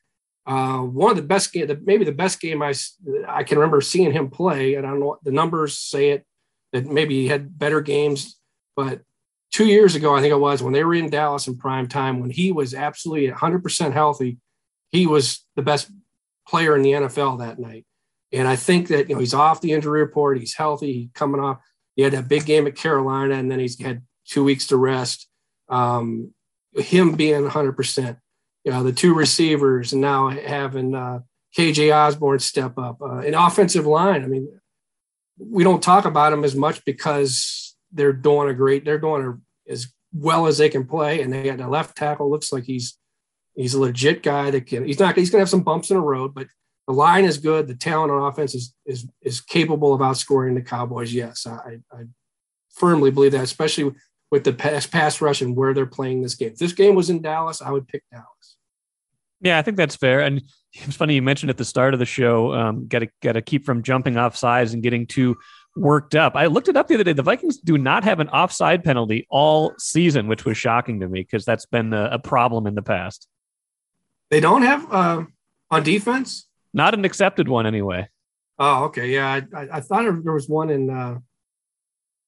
uh, 0.47 0.79
one 0.79 1.11
of 1.11 1.17
the 1.17 1.23
best 1.23 1.53
game, 1.53 1.69
maybe 1.85 2.05
the 2.05 2.13
best 2.13 2.41
game 2.41 2.63
I 2.63 2.73
I 3.29 3.45
can 3.45 3.59
remember 3.59 3.81
seeing 3.81 4.13
him 4.13 4.31
play. 4.31 4.75
And 4.75 4.87
I 4.87 4.91
don't 4.91 5.01
know 5.01 5.19
the 5.23 5.33
numbers 5.33 5.79
say 5.79 6.11
it 6.11 6.25
that 6.73 6.87
maybe 6.87 7.21
he 7.23 7.29
had 7.29 7.59
better 7.59 7.81
games, 7.81 8.39
but 8.77 9.03
two 9.53 9.67
years 9.67 9.95
ago 9.95 10.15
I 10.15 10.21
think 10.21 10.33
it 10.33 10.39
was 10.39 10.63
when 10.63 10.73
they 10.73 10.85
were 10.85 10.95
in 10.95 11.11
Dallas 11.11 11.49
in 11.49 11.59
prime 11.59 11.89
time 11.89 12.21
when 12.21 12.31
he 12.31 12.53
was 12.53 12.73
absolutely 12.73 13.29
100 13.29 13.63
percent 13.63 13.95
healthy, 13.95 14.39
he 14.91 15.07
was 15.07 15.45
the 15.57 15.63
best 15.63 15.91
player 16.47 16.77
in 16.77 16.83
the 16.83 16.93
NFL 16.93 17.39
that 17.41 17.59
night. 17.59 17.87
And 18.33 18.47
I 18.47 18.57
think 18.57 18.89
that 18.89 19.09
you 19.09 19.15
know 19.15 19.21
he's 19.21 19.35
off 19.35 19.61
the 19.61 19.73
injury 19.73 20.01
report. 20.01 20.39
He's 20.39 20.55
healthy. 20.55 20.93
He's 20.93 21.09
coming 21.15 21.41
off. 21.41 21.59
He 21.97 22.03
had 22.03 22.13
that 22.13 22.29
big 22.29 22.47
game 22.47 22.67
at 22.67 22.77
Carolina, 22.77 23.35
and 23.35 23.51
then 23.51 23.59
he's 23.59 23.81
had 23.81 24.03
two 24.27 24.45
weeks 24.45 24.69
to 24.69 24.77
rest. 24.77 25.29
Um, 25.69 26.33
him 26.77 27.13
being 27.13 27.43
100 27.43 27.73
percent, 27.73 28.19
you 28.65 28.71
know, 28.71 28.83
the 28.83 28.93
two 28.93 29.15
receivers, 29.15 29.93
and 29.93 30.01
now 30.01 30.29
having 30.29 30.95
uh, 30.95 31.21
KJ 31.59 31.95
Osborn 31.95 32.39
step 32.39 32.79
up, 32.79 33.03
uh, 33.03 33.19
an 33.19 33.35
offensive 33.35 33.87
line. 33.87 34.23
I 34.23 34.29
mean, 34.29 34.49
we 35.39 35.65
don't 35.65 35.83
talk 35.83 36.05
about 36.05 36.31
them 36.31 36.45
as 36.45 36.55
much 36.55 36.85
because 36.85 37.77
they're 37.93 38.13
doing 38.13 38.49
a 38.49 38.55
great. 38.55 38.85
They're 38.85 38.99
doing 38.99 39.27
a, 39.27 39.73
as 39.73 39.93
well 40.13 40.47
as 40.47 40.59
they 40.59 40.69
can 40.69 40.87
play, 40.87 41.21
and 41.21 41.33
they 41.33 41.45
got 41.45 41.61
a 41.61 41.69
left 41.69 41.97
tackle. 41.97 42.31
Looks 42.31 42.53
like 42.53 42.65
he's 42.65 42.97
he's 43.55 43.75
a 43.75 43.81
legit 43.81 44.23
guy 44.23 44.51
that 44.51 44.67
can. 44.67 44.85
He's 44.85 44.99
not. 44.99 45.17
He's 45.17 45.31
gonna 45.31 45.43
have 45.43 45.49
some 45.49 45.63
bumps 45.63 45.91
in 45.91 45.97
the 45.97 46.03
road, 46.03 46.35
but 46.35 46.47
the 46.87 46.95
line 46.95 47.25
is 47.25 47.39
good. 47.39 47.67
The 47.67 47.75
talent 47.75 48.13
on 48.13 48.23
offense 48.23 48.55
is 48.55 48.75
is 48.87 49.07
is 49.23 49.41
capable 49.41 49.95
of 49.95 50.01
outscoring 50.01 50.55
the 50.55 50.63
Cowboys. 50.63 51.13
Yes, 51.13 51.47
I, 51.47 51.79
I 51.93 52.05
firmly 52.71 53.11
believe 53.11 53.33
that, 53.33 53.43
especially 53.43 53.93
with 54.31 54.45
the 54.45 54.53
pass 54.53 54.87
pass 54.87 55.21
rush 55.21 55.43
and 55.43 55.57
where 55.57 55.75
they're 55.75 55.87
playing 55.87 56.23
this 56.23 56.35
game. 56.35 56.53
If 56.53 56.59
this 56.59 56.73
game 56.73 56.95
was 56.95 57.11
in 57.11 57.23
Dallas, 57.23 57.63
I 57.63 57.71
would 57.71 57.89
pick 57.89 58.03
Dallas. 58.11 58.57
Yeah, 59.41 59.59
I 59.59 59.63
think 59.63 59.77
that's 59.77 59.97
fair. 59.97 60.21
And 60.21 60.43
it's 60.73 60.97
funny 60.97 61.15
you 61.15 61.23
mentioned 61.23 61.51
at 61.51 61.57
the 61.57 61.65
start 61.65 61.95
of 61.95 62.01
the 62.01 62.07
show, 62.07 62.53
um, 62.53 62.87
got 62.87 63.01
to 63.01 63.09
got 63.23 63.33
to 63.33 63.43
keep 63.43 63.65
from 63.65 63.83
jumping 63.83 64.17
off 64.17 64.37
sides 64.37 64.75
and 64.75 64.83
getting 64.83 65.07
too 65.07 65.37
worked 65.77 66.15
up. 66.15 66.37
I 66.37 66.47
looked 66.47 66.69
it 66.69 66.77
up 66.77 66.89
the 66.89 66.95
other 66.95 67.05
day. 67.05 67.13
The 67.13 67.23
Vikings 67.23 67.59
do 67.59 67.79
not 67.79 68.05
have 68.05 68.21
an 68.21 68.29
offside 68.29 68.85
penalty 68.85 69.27
all 69.31 69.73
season, 69.79 70.29
which 70.29 70.45
was 70.45 70.57
shocking 70.57 71.01
to 71.01 71.09
me 71.09 71.21
because 71.21 71.45
that's 71.45 71.67
been 71.67 71.93
a, 71.93 72.11
a, 72.13 72.19
problem 72.19 72.67
in 72.67 72.75
the 72.75 72.83
past. 72.83 73.29
They 74.31 74.41
don't 74.41 74.63
have 74.63 74.93
uh, 74.93 75.25
on 75.71 75.83
defense. 75.83 76.47
Not 76.73 76.95
an 76.95 77.05
accepted 77.05 77.49
one, 77.49 77.67
anyway. 77.67 78.09
Oh, 78.59 78.85
okay. 78.85 79.09
Yeah, 79.09 79.27
I, 79.27 79.59
I, 79.59 79.69
I 79.75 79.81
thought 79.81 80.05
there 80.23 80.33
was 80.33 80.49
one 80.49 80.71
in. 80.71 80.91
Uh, 80.91 81.19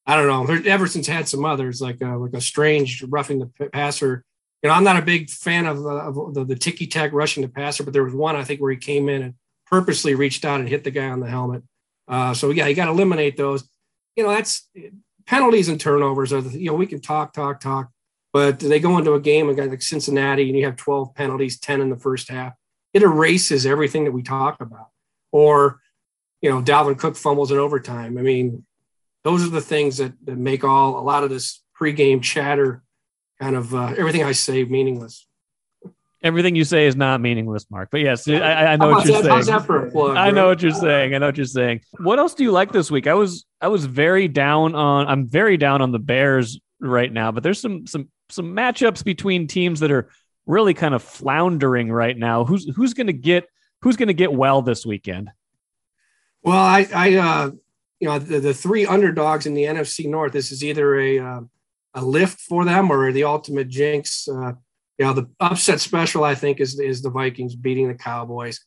I 0.05 0.17
don't 0.17 0.27
know. 0.27 0.71
Everson's 0.71 1.07
had 1.07 1.29
some 1.29 1.45
others, 1.45 1.81
like 1.81 2.01
a, 2.01 2.17
like 2.17 2.35
a 2.35 2.41
strange 2.41 3.05
roughing 3.05 3.39
the 3.39 3.69
passer. 3.69 4.25
You 4.63 4.69
know, 4.69 4.75
I'm 4.75 4.85
not 4.85 4.97
a 4.97 5.03
big 5.03 5.31
fan 5.31 5.67
of, 5.67 5.85
uh, 5.85 6.09
of 6.09 6.35
the, 6.35 6.45
the 6.45 6.57
ticky 6.57 6.87
tack 6.87 7.13
rushing 7.13 7.43
the 7.43 7.49
passer, 7.49 7.85
but 7.85 7.93
there 7.93 8.05
was 8.05 8.15
one 8.15 8.35
I 8.35 8.45
think 8.45 8.61
where 8.61 8.73
he 8.73 8.77
came 8.77 9.09
in 9.09 9.23
and 9.23 9.35
purposely 9.67 10.15
reached 10.15 10.45
out 10.45 10.61
and 10.61 10.69
hit 10.69 10.83
the 10.85 10.91
guy 10.91 11.09
on 11.09 11.21
the 11.21 11.29
helmet. 11.29 11.63
Uh, 12.09 12.35
so 12.35 12.51
yeah, 12.51 12.67
you 12.67 12.75
got 12.75 12.87
to 12.87 12.91
eliminate 12.91 13.37
those. 13.37 13.69
You 14.17 14.25
know, 14.25 14.31
that's 14.31 14.69
penalties 15.27 15.69
and 15.69 15.81
turnovers 15.81 16.33
are 16.33 16.41
the, 16.41 16.59
you 16.59 16.67
know 16.67 16.75
we 16.75 16.87
can 16.87 17.01
talk, 17.01 17.33
talk, 17.33 17.61
talk, 17.61 17.91
but 18.33 18.61
they 18.61 18.81
go 18.81 18.99
into 18.99 19.15
a 19.15 19.21
game 19.21 19.49
against 19.49 19.71
like 19.71 19.83
Cincinnati 19.83 20.49
and 20.49 20.57
you 20.57 20.65
have 20.65 20.77
12 20.77 21.15
penalties, 21.15 21.59
10 21.59 21.81
in 21.81 21.91
the 21.91 21.97
first 21.97 22.29
half 22.29 22.55
it 22.93 23.03
erases 23.03 23.67
everything 23.67 24.05
that 24.05 24.13
we 24.13 24.23
talk 24.23 24.61
about. 24.61 24.89
Or, 25.31 25.81
you 26.41 26.51
know, 26.51 26.63
Dalvin 26.63 26.99
Cook 26.99 27.17
fumbles 27.17 27.51
in 27.51 27.59
overtime. 27.59 28.19
I 28.19 28.23
mean, 28.23 28.65
those 29.25 29.45
are 29.45 29.51
the 29.51 29.61
things 29.61 29.97
that, 29.99 30.13
that 30.25 30.37
make 30.37 30.65
all 30.65 30.99
a 30.99 31.01
lot 31.01 31.25
of 31.25 31.31
this 31.31 31.63
pregame 31.79 32.23
chatter 32.23 32.83
kind 33.41 33.57
of 33.57 33.75
uh, 33.75 33.95
everything 33.97 34.23
I 34.23 34.33
say 34.33 34.65
meaningless. 34.65 35.27
Everything 36.23 36.55
you 36.55 36.65
say 36.65 36.87
is 36.87 36.95
not 36.95 37.21
meaningless, 37.21 37.67
Mark. 37.69 37.89
But 37.91 38.03
yes, 38.03 38.29
I, 38.29 38.35
I 38.35 38.77
know 38.77 38.91
what 38.91 39.07
you're 39.07 39.23
that? 39.23 39.45
saying. 39.45 39.91
Plug, 39.91 40.17
I 40.17 40.31
know 40.31 40.47
what 40.47 40.63
you're 40.63 40.71
saying. 40.71 41.15
I 41.15 41.19
know 41.19 41.27
what 41.27 41.37
you're 41.37 41.47
saying. 41.47 41.81
What 41.99 42.21
else 42.21 42.35
do 42.35 42.45
you 42.45 42.53
like 42.53 42.71
this 42.71 42.93
week? 42.93 43.09
I 43.09 43.15
was 43.15 43.45
I 43.61 43.67
was 43.67 43.87
very 43.87 44.29
down 44.29 44.77
on. 44.77 45.09
I'm 45.09 45.27
very 45.27 45.57
down 45.57 45.83
on 45.83 45.91
the 45.91 45.99
Bears 45.99 46.61
right 46.79 47.13
now. 47.13 47.33
But 47.33 47.43
there's 47.43 47.61
some 47.61 47.89
some 47.89 48.09
some 48.33 48.55
matchups 48.55 49.05
between 49.05 49.47
teams 49.47 49.81
that 49.81 49.91
are 49.91 50.09
really 50.47 50.75
kind 50.75 50.95
of 50.95 51.03
floundering 51.03 51.91
right 51.91 52.17
now. 52.17 52.45
Who's 52.45 52.69
who's 52.75 52.95
going 52.95 53.07
to 53.07 53.13
get 53.13 53.47
who's 53.83 53.97
going 53.97 54.09
to 54.09 54.15
get 54.15 54.33
well 54.33 54.63
this 54.63 54.85
weekend? 54.87 55.31
Well, 56.43 56.57
I, 56.57 56.89
I 56.95 57.15
uh, 57.15 57.51
you 58.01 58.09
know, 58.09 58.19
the, 58.19 58.41
the 58.41 58.55
three 58.55 58.87
underdogs 58.87 59.47
in 59.47 59.55
the 59.55 59.65
NFC 59.65 60.07
North. 60.07 60.33
This 60.33 60.51
is 60.51 60.65
either 60.65 60.99
a 60.99 61.19
uh, 61.19 61.41
a 61.95 62.05
lift 62.05 62.41
for 62.41 62.65
them 62.65 62.91
or 62.91 63.13
the 63.13 63.25
ultimate 63.25 63.69
jinx. 63.69 64.27
Uh, 64.29 64.53
you 64.99 65.07
know, 65.07 65.13
the 65.13 65.29
upset 65.41 65.81
special 65.81 66.25
I 66.25 66.35
think 66.35 66.61
is 66.61 66.79
is 66.81 67.03
the 67.03 67.11
Vikings 67.11 67.55
beating 67.55 67.89
the 67.89 67.95
Cowboys. 67.95 68.61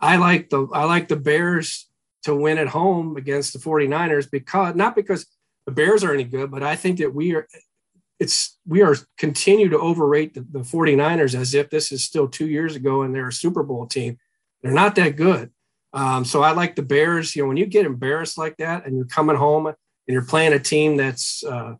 I 0.00 0.16
like 0.16 0.50
the 0.50 0.66
I 0.72 0.84
like 0.84 1.08
the 1.08 1.16
Bears 1.16 1.88
to 2.24 2.34
win 2.34 2.58
at 2.58 2.68
home 2.68 3.16
against 3.16 3.52
the 3.52 3.58
49ers 3.58 4.30
because 4.30 4.74
not 4.74 4.96
because 4.96 5.26
the 5.66 5.72
Bears 5.72 6.02
are 6.04 6.12
any 6.12 6.24
good, 6.24 6.50
but 6.50 6.62
I 6.62 6.76
think 6.76 6.98
that 6.98 7.14
we 7.14 7.34
are 7.34 7.46
it's 8.20 8.58
we 8.66 8.82
are 8.82 8.96
continue 9.18 9.68
to 9.68 9.78
overrate 9.78 10.34
the, 10.34 10.46
the 10.52 10.60
49ers 10.60 11.34
as 11.34 11.54
if 11.54 11.70
this 11.70 11.92
is 11.92 12.04
still 12.04 12.28
two 12.28 12.48
years 12.48 12.76
ago 12.76 13.02
and 13.02 13.14
they're 13.14 13.28
a 13.28 13.32
Super 13.32 13.62
Bowl 13.62 13.86
team. 13.86 14.18
They're 14.62 14.72
not 14.72 14.94
that 14.96 15.16
good. 15.16 15.50
Um, 15.92 16.24
so 16.24 16.42
I 16.42 16.52
like 16.52 16.74
the 16.74 16.82
Bears. 16.82 17.34
You 17.34 17.42
know, 17.42 17.48
when 17.48 17.56
you 17.56 17.66
get 17.66 17.86
embarrassed 17.86 18.38
like 18.38 18.56
that 18.58 18.86
and 18.86 18.96
you're 18.96 19.06
coming 19.06 19.36
home 19.36 19.66
and 19.66 19.76
you're 20.08 20.24
playing 20.24 20.52
a 20.52 20.58
team 20.58 20.96
that's 20.96 21.44
uh, 21.44 21.74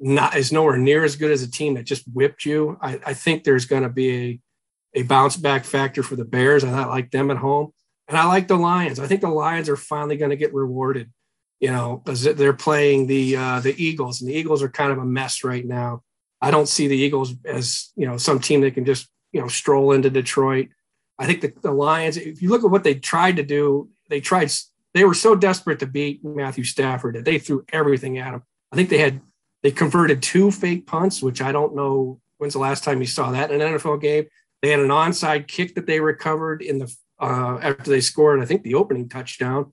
not 0.00 0.36
is 0.36 0.52
nowhere 0.52 0.78
near 0.78 1.04
as 1.04 1.16
good 1.16 1.30
as 1.30 1.42
a 1.42 1.50
team 1.50 1.74
that 1.74 1.84
just 1.84 2.04
whipped 2.12 2.44
you, 2.44 2.78
I, 2.80 3.00
I 3.06 3.14
think 3.14 3.44
there's 3.44 3.64
going 3.64 3.84
to 3.84 3.88
be 3.88 4.40
a, 4.94 5.00
a 5.00 5.02
bounce 5.02 5.36
back 5.36 5.64
factor 5.64 6.02
for 6.02 6.16
the 6.16 6.24
Bears. 6.24 6.64
I 6.64 6.84
like 6.86 7.10
them 7.10 7.30
at 7.30 7.38
home, 7.38 7.72
and 8.08 8.18
I 8.18 8.26
like 8.26 8.48
the 8.48 8.56
Lions. 8.56 8.98
I 8.98 9.06
think 9.06 9.20
the 9.20 9.28
Lions 9.28 9.68
are 9.68 9.76
finally 9.76 10.16
going 10.16 10.30
to 10.30 10.36
get 10.36 10.52
rewarded 10.52 11.10
you 11.62 11.70
know, 11.70 12.02
they're 12.04 12.52
playing 12.52 13.06
the 13.06 13.36
uh, 13.36 13.60
the 13.60 13.80
Eagles, 13.80 14.20
and 14.20 14.28
the 14.28 14.34
Eagles 14.34 14.64
are 14.64 14.68
kind 14.68 14.90
of 14.90 14.98
a 14.98 15.04
mess 15.04 15.44
right 15.44 15.64
now. 15.64 16.02
I 16.40 16.50
don't 16.50 16.68
see 16.68 16.88
the 16.88 16.96
Eagles 16.96 17.34
as 17.44 17.92
you 17.94 18.04
know 18.04 18.16
some 18.16 18.40
team 18.40 18.62
that 18.62 18.74
can 18.74 18.84
just 18.84 19.06
you 19.30 19.40
know 19.40 19.46
stroll 19.46 19.92
into 19.92 20.10
Detroit. 20.10 20.70
I 21.20 21.26
think 21.26 21.40
the, 21.40 21.52
the 21.62 21.70
Lions, 21.70 22.16
if 22.16 22.42
you 22.42 22.50
look 22.50 22.64
at 22.64 22.70
what 22.70 22.82
they 22.82 22.96
tried 22.96 23.36
to 23.36 23.44
do, 23.44 23.88
they 24.10 24.20
tried 24.20 24.50
they 24.92 25.04
were 25.04 25.14
so 25.14 25.36
desperate 25.36 25.78
to 25.78 25.86
beat 25.86 26.24
Matthew 26.24 26.64
Stafford 26.64 27.14
that 27.14 27.24
they 27.24 27.38
threw 27.38 27.64
everything 27.72 28.18
at 28.18 28.34
him. 28.34 28.42
I 28.72 28.76
think 28.76 28.88
they 28.88 28.98
had 28.98 29.20
they 29.62 29.70
converted 29.70 30.20
two 30.20 30.50
fake 30.50 30.88
punts, 30.88 31.22
which 31.22 31.40
I 31.40 31.52
don't 31.52 31.76
know 31.76 32.20
when's 32.38 32.54
the 32.54 32.58
last 32.58 32.82
time 32.82 32.98
you 32.98 33.06
saw 33.06 33.30
that 33.30 33.52
in 33.52 33.60
an 33.60 33.74
NFL 33.74 34.00
game. 34.00 34.24
They 34.62 34.70
had 34.70 34.80
an 34.80 34.88
onside 34.88 35.46
kick 35.46 35.76
that 35.76 35.86
they 35.86 36.00
recovered 36.00 36.60
in 36.60 36.78
the 36.78 36.92
uh, 37.20 37.60
after 37.62 37.88
they 37.88 38.00
scored, 38.00 38.42
I 38.42 38.46
think 38.46 38.64
the 38.64 38.74
opening 38.74 39.08
touchdown. 39.08 39.72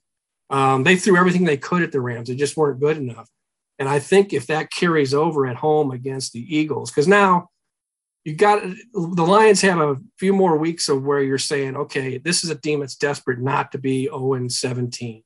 Um, 0.49 0.83
they 0.83 0.95
threw 0.95 1.17
everything 1.17 1.43
they 1.43 1.57
could 1.57 1.83
at 1.83 1.91
the 1.91 2.01
Rams. 2.01 2.27
They 2.27 2.35
just 2.35 2.57
weren't 2.57 2.79
good 2.79 2.97
enough. 2.97 3.29
And 3.77 3.87
I 3.87 3.99
think 3.99 4.33
if 4.33 4.47
that 4.47 4.71
carries 4.71 5.13
over 5.13 5.47
at 5.47 5.55
home 5.55 5.91
against 5.91 6.33
the 6.33 6.55
Eagles, 6.55 6.91
because 6.91 7.07
now 7.07 7.49
you 8.25 8.35
got 8.35 8.61
the 8.93 9.23
Lions 9.23 9.61
have 9.61 9.79
a 9.79 9.95
few 10.17 10.33
more 10.33 10.57
weeks 10.57 10.89
of 10.89 11.03
where 11.03 11.21
you're 11.21 11.37
saying, 11.37 11.77
okay, 11.77 12.17
this 12.17 12.43
is 12.43 12.49
a 12.49 12.55
team 12.55 12.81
that's 12.81 12.95
desperate 12.95 13.39
not 13.39 13.71
to 13.71 13.77
be 13.77 14.05
0 14.05 14.33
and 14.33 14.51
17. 14.51 15.23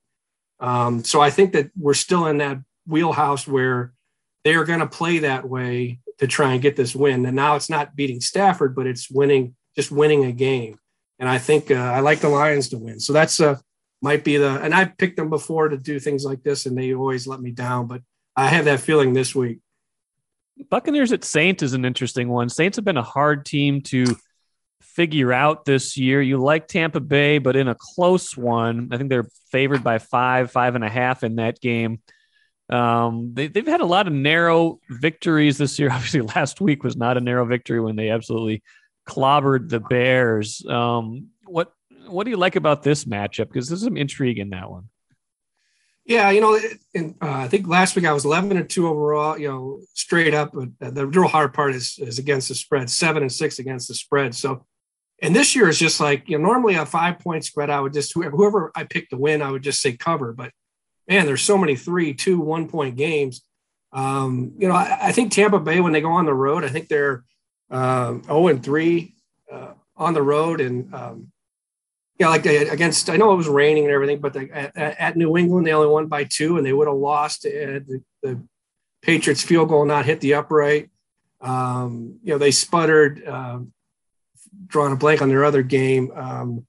Um, 0.59 1.03
so 1.03 1.19
I 1.19 1.29
think 1.29 1.53
that 1.53 1.71
we're 1.75 1.95
still 1.95 2.27
in 2.27 2.37
that 2.37 2.59
wheelhouse 2.85 3.47
where 3.47 3.93
they 4.43 4.53
are 4.55 4.65
going 4.65 4.79
to 4.79 4.87
play 4.87 5.19
that 5.19 5.47
way 5.47 5.99
to 6.19 6.27
try 6.27 6.53
and 6.53 6.61
get 6.61 6.75
this 6.75 6.95
win. 6.95 7.25
And 7.25 7.35
now 7.35 7.55
it's 7.55 7.69
not 7.69 7.95
beating 7.95 8.21
Stafford, 8.21 8.75
but 8.75 8.87
it's 8.87 9.09
winning, 9.09 9.55
just 9.75 9.91
winning 9.91 10.25
a 10.25 10.31
game. 10.31 10.77
And 11.19 11.27
I 11.27 11.39
think 11.39 11.71
uh, 11.71 11.75
I 11.75 12.01
like 12.01 12.19
the 12.19 12.29
Lions 12.29 12.69
to 12.69 12.77
win. 12.77 12.99
So 12.99 13.13
that's 13.13 13.39
a 13.39 13.59
might 14.03 14.23
be 14.23 14.37
the 14.37 14.61
and 14.61 14.73
I've 14.73 14.97
picked 14.97 15.15
them 15.15 15.29
before 15.29 15.69
to 15.69 15.77
do 15.77 15.99
things 15.99 16.25
like 16.25 16.43
this 16.43 16.65
and 16.65 16.77
they 16.77 16.93
always 16.93 17.25
let 17.25 17.39
me 17.39 17.51
down, 17.51 17.87
but 17.87 18.01
I 18.35 18.47
have 18.47 18.65
that 18.65 18.81
feeling 18.81 19.13
this 19.13 19.33
week. 19.33 19.59
Buccaneers 20.69 21.11
at 21.11 21.23
Saints 21.23 21.63
is 21.63 21.73
an 21.73 21.85
interesting 21.85 22.29
one. 22.29 22.49
Saints 22.49 22.75
have 22.75 22.85
been 22.85 22.97
a 22.97 23.03
hard 23.03 23.45
team 23.45 23.81
to 23.83 24.05
figure 24.81 25.33
out 25.33 25.65
this 25.65 25.97
year. 25.97 26.21
You 26.21 26.37
like 26.37 26.67
Tampa 26.67 26.99
Bay, 26.99 27.39
but 27.39 27.55
in 27.55 27.67
a 27.67 27.75
close 27.79 28.37
one, 28.37 28.89
I 28.91 28.97
think 28.97 29.09
they're 29.09 29.27
favored 29.51 29.83
by 29.83 29.97
five, 29.97 30.51
five 30.51 30.75
and 30.75 30.83
a 30.83 30.89
half 30.89 31.23
in 31.23 31.37
that 31.37 31.59
game. 31.59 32.01
Um, 32.69 33.33
they, 33.33 33.49
have 33.55 33.67
had 33.67 33.81
a 33.81 33.85
lot 33.85 34.07
of 34.07 34.13
narrow 34.13 34.79
victories 34.89 35.57
this 35.57 35.79
year. 35.79 35.89
Obviously, 35.93 36.21
last 36.21 36.61
week 36.61 36.83
was 36.83 36.95
not 36.95 37.17
a 37.17 37.21
narrow 37.21 37.45
victory 37.45 37.79
when 37.79 37.95
they 37.95 38.09
absolutely 38.09 38.63
clobbered 39.07 39.69
the 39.69 39.79
Bears. 39.79 40.65
Um, 40.65 41.29
what 41.45 41.71
what 42.07 42.23
do 42.25 42.31
you 42.31 42.37
like 42.37 42.55
about 42.55 42.83
this 42.83 43.05
matchup? 43.05 43.47
Because 43.47 43.69
there's 43.69 43.83
some 43.83 43.97
intrigue 43.97 44.39
in 44.39 44.49
that 44.51 44.69
one. 44.69 44.89
Yeah, 46.05 46.31
you 46.31 46.41
know, 46.41 46.59
in, 46.93 47.15
uh, 47.21 47.31
I 47.31 47.47
think 47.47 47.65
last 47.65 47.95
week 47.95 48.05
I 48.05 48.11
was 48.11 48.25
11 48.25 48.57
and 48.57 48.69
two 48.69 48.87
overall. 48.87 49.37
You 49.37 49.47
know, 49.47 49.81
straight 49.93 50.33
up. 50.33 50.51
But 50.53 50.95
the 50.95 51.07
real 51.07 51.27
hard 51.27 51.53
part 51.53 51.75
is 51.75 51.97
is 51.97 52.19
against 52.19 52.49
the 52.49 52.55
spread, 52.55 52.89
seven 52.89 53.23
and 53.23 53.31
six 53.31 53.57
against 53.59 53.87
the 53.87 53.93
spread. 53.93 54.35
So, 54.35 54.65
and 55.21 55.33
this 55.33 55.55
year 55.55 55.69
is 55.69 55.79
just 55.79 56.01
like 56.01 56.27
you 56.27 56.37
know, 56.37 56.43
normally 56.43 56.75
a 56.75 56.85
five 56.85 57.19
point 57.19 57.45
spread, 57.45 57.69
I 57.69 57.79
would 57.79 57.93
just 57.93 58.13
whoever, 58.13 58.35
whoever 58.35 58.71
I 58.75 58.83
picked 58.83 59.11
to 59.11 59.17
win, 59.17 59.41
I 59.41 59.51
would 59.51 59.63
just 59.63 59.81
say 59.81 59.95
cover. 59.95 60.33
But 60.33 60.51
man, 61.07 61.25
there's 61.25 61.41
so 61.41 61.57
many 61.57 61.75
three, 61.75 62.13
two, 62.13 62.39
one 62.39 62.67
point 62.67 62.97
games. 62.97 63.41
Um, 63.93 64.53
you 64.57 64.67
know, 64.67 64.73
I, 64.73 64.97
I, 65.03 65.11
think 65.11 65.31
Tampa 65.31 65.59
Bay 65.59 65.79
when 65.79 65.93
they 65.93 66.01
go 66.01 66.11
on 66.11 66.25
the 66.25 66.33
road, 66.33 66.63
I 66.63 66.69
think 66.69 66.87
they're 66.87 67.23
uh, 67.69 68.15
0 68.23 68.47
and 68.47 68.63
three 68.63 69.13
uh, 69.51 69.73
on 69.95 70.15
the 70.15 70.21
road, 70.23 70.61
and 70.61 70.91
um, 70.95 71.31
yeah, 72.19 72.29
like 72.29 72.43
they, 72.43 72.67
against, 72.67 73.09
I 73.09 73.17
know 73.17 73.33
it 73.33 73.37
was 73.37 73.47
raining 73.47 73.85
and 73.85 73.93
everything, 73.93 74.19
but 74.19 74.33
they, 74.33 74.49
at, 74.49 74.75
at, 74.77 75.17
New 75.17 75.35
England, 75.37 75.65
they 75.65 75.73
only 75.73 75.87
won 75.87 76.07
by 76.07 76.23
two 76.23 76.57
and 76.57 76.65
they 76.65 76.73
would 76.73 76.87
have 76.87 76.97
lost 76.97 77.43
had 77.43 77.87
the, 77.87 78.03
the, 78.21 78.41
Patriots 79.01 79.43
field 79.43 79.67
goal 79.67 79.85
not 79.85 80.05
hit 80.05 80.21
the 80.21 80.35
upright. 80.35 80.89
Um, 81.41 82.19
you 82.23 82.31
know, 82.31 82.37
they 82.37 82.51
sputtered, 82.51 83.21
uh, 83.27 83.59
drawing 84.67 84.93
a 84.93 84.95
blank 84.95 85.21
on 85.21 85.27
their 85.27 85.43
other 85.43 85.61
game. 85.61 86.09
Um, 86.15 86.65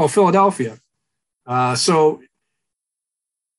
Oh, 0.00 0.08
Philadelphia. 0.08 0.78
Uh, 1.44 1.74
so 1.74 2.22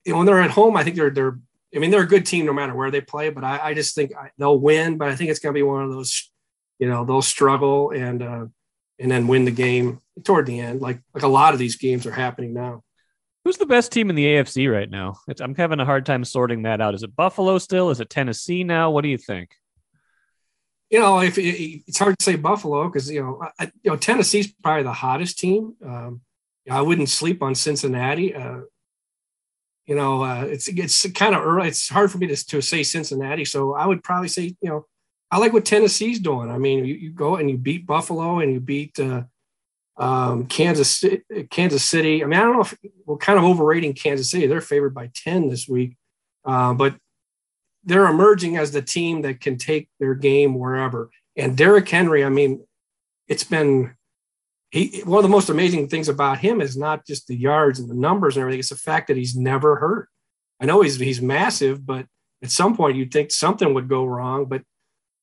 you 0.05 0.11
know, 0.11 0.17
when 0.17 0.25
they're 0.25 0.41
at 0.41 0.49
home, 0.49 0.75
I 0.75 0.83
think 0.83 0.95
they're 0.95 1.11
they're. 1.11 1.39
I 1.73 1.77
mean, 1.77 1.91
they're 1.91 2.01
a 2.01 2.07
good 2.07 2.25
team 2.25 2.47
no 2.47 2.51
matter 2.51 2.73
where 2.73 2.89
they 2.89 2.99
play, 2.99 3.29
but 3.29 3.43
I, 3.43 3.59
I 3.69 3.73
just 3.75 3.93
think 3.93 4.11
they'll 4.39 4.59
win. 4.59 4.97
But 4.97 5.09
I 5.09 5.15
think 5.15 5.29
it's 5.29 5.39
going 5.39 5.53
to 5.53 5.57
be 5.57 5.63
one 5.63 5.83
of 5.83 5.91
those, 5.91 6.31
you 6.79 6.89
know, 6.89 7.05
they'll 7.05 7.21
struggle 7.21 7.91
and 7.91 8.23
uh, 8.23 8.45
and 9.01 9.11
then 9.11 9.27
win 9.27 9.45
the 9.45 9.51
game 9.51 9.99
toward 10.23 10.45
the 10.45 10.59
end, 10.59 10.81
like 10.81 11.01
like 11.13 11.23
a 11.23 11.27
lot 11.27 11.53
of 11.53 11.59
these 11.59 11.75
games 11.75 12.05
are 12.05 12.11
happening 12.11 12.53
now. 12.53 12.83
Who's 13.43 13.57
the 13.57 13.65
best 13.65 13.91
team 13.91 14.09
in 14.11 14.15
the 14.15 14.25
AFC 14.25 14.71
right 14.71 14.89
now? 14.89 15.17
It's, 15.27 15.41
I'm 15.41 15.55
having 15.55 15.79
a 15.79 15.85
hard 15.85 16.05
time 16.05 16.23
sorting 16.23 16.61
that 16.63 16.79
out. 16.79 16.93
Is 16.93 17.01
it 17.01 17.15
Buffalo 17.15 17.57
still? 17.57 17.89
Is 17.89 17.99
it 17.99 18.09
Tennessee 18.09 18.63
now? 18.63 18.91
What 18.91 19.01
do 19.01 19.09
you 19.09 19.17
think? 19.17 19.55
You 20.91 20.99
know, 20.99 21.21
if 21.21 21.37
it's 21.37 21.97
hard 21.97 22.19
to 22.19 22.23
say 22.23 22.35
Buffalo 22.35 22.87
because 22.87 23.09
you 23.09 23.23
know, 23.23 23.41
I, 23.59 23.71
you 23.81 23.91
know, 23.91 23.97
Tennessee's 23.97 24.53
probably 24.61 24.83
the 24.83 24.93
hottest 24.93 25.39
team. 25.39 25.75
Um, 25.83 26.21
I 26.69 26.81
wouldn't 26.81 27.09
sleep 27.09 27.41
on 27.41 27.55
Cincinnati. 27.55 28.35
Uh, 28.35 28.61
you 29.87 29.95
know, 29.95 30.23
uh, 30.23 30.43
it's 30.43 30.67
it's 30.67 31.09
kind 31.13 31.33
of 31.33 31.43
early. 31.43 31.69
It's 31.69 31.89
hard 31.89 32.11
for 32.11 32.19
me 32.19 32.27
to, 32.27 32.35
to 32.35 32.61
say 32.61 32.83
Cincinnati, 32.83 33.45
so 33.45 33.73
I 33.73 33.87
would 33.87 34.03
probably 34.03 34.27
say, 34.27 34.55
you 34.61 34.69
know, 34.69 34.85
I 35.31 35.37
like 35.37 35.53
what 35.53 35.65
Tennessee's 35.65 36.19
doing. 36.19 36.51
I 36.51 36.57
mean, 36.57 36.83
you, 36.85 36.93
you 36.95 37.11
go 37.11 37.37
and 37.37 37.49
you 37.49 37.57
beat 37.57 37.87
Buffalo 37.87 38.39
and 38.39 38.51
you 38.51 38.59
beat 38.59 38.99
uh, 38.99 39.23
um, 39.97 40.45
Kansas 40.47 41.03
Kansas 41.49 41.85
City. 41.85 42.23
I 42.23 42.27
mean, 42.27 42.39
I 42.39 42.43
don't 42.43 42.55
know 42.55 42.61
if 42.61 42.77
we're 43.05 43.17
kind 43.17 43.39
of 43.39 43.45
overrating 43.45 43.93
Kansas 43.93 44.29
City. 44.29 44.45
They're 44.47 44.61
favored 44.61 44.93
by 44.93 45.09
ten 45.15 45.47
this 45.47 45.67
week, 45.67 45.95
uh, 46.43 46.73
but 46.73 46.95
they're 47.83 48.07
emerging 48.07 48.57
as 48.57 48.71
the 48.71 48.81
team 48.81 49.21
that 49.21 49.39
can 49.39 49.57
take 49.57 49.89
their 49.99 50.15
game 50.15 50.59
wherever. 50.59 51.09
And 51.37 51.57
Derrick 51.57 51.87
Henry, 51.87 52.25
I 52.25 52.29
mean, 52.29 52.65
it's 53.27 53.45
been 53.45 53.95
he 54.71 55.01
one 55.05 55.19
of 55.19 55.23
the 55.23 55.29
most 55.29 55.49
amazing 55.49 55.87
things 55.87 56.09
about 56.09 56.39
him 56.39 56.61
is 56.61 56.75
not 56.75 57.05
just 57.05 57.27
the 57.27 57.35
yards 57.35 57.79
and 57.79 57.89
the 57.89 57.95
numbers 57.95 58.35
and 58.35 58.41
everything; 58.41 58.59
it's 58.59 58.69
the 58.69 58.75
fact 58.75 59.07
that 59.07 59.17
he's 59.17 59.35
never 59.35 59.77
hurt. 59.77 60.09
I 60.59 60.65
know 60.65 60.81
he's 60.81 60.99
he's 60.99 61.21
massive, 61.21 61.85
but 61.85 62.05
at 62.43 62.51
some 62.51 62.75
point 62.75 62.97
you'd 62.97 63.11
think 63.13 63.31
something 63.31 63.73
would 63.73 63.87
go 63.87 64.05
wrong. 64.05 64.45
But 64.45 64.63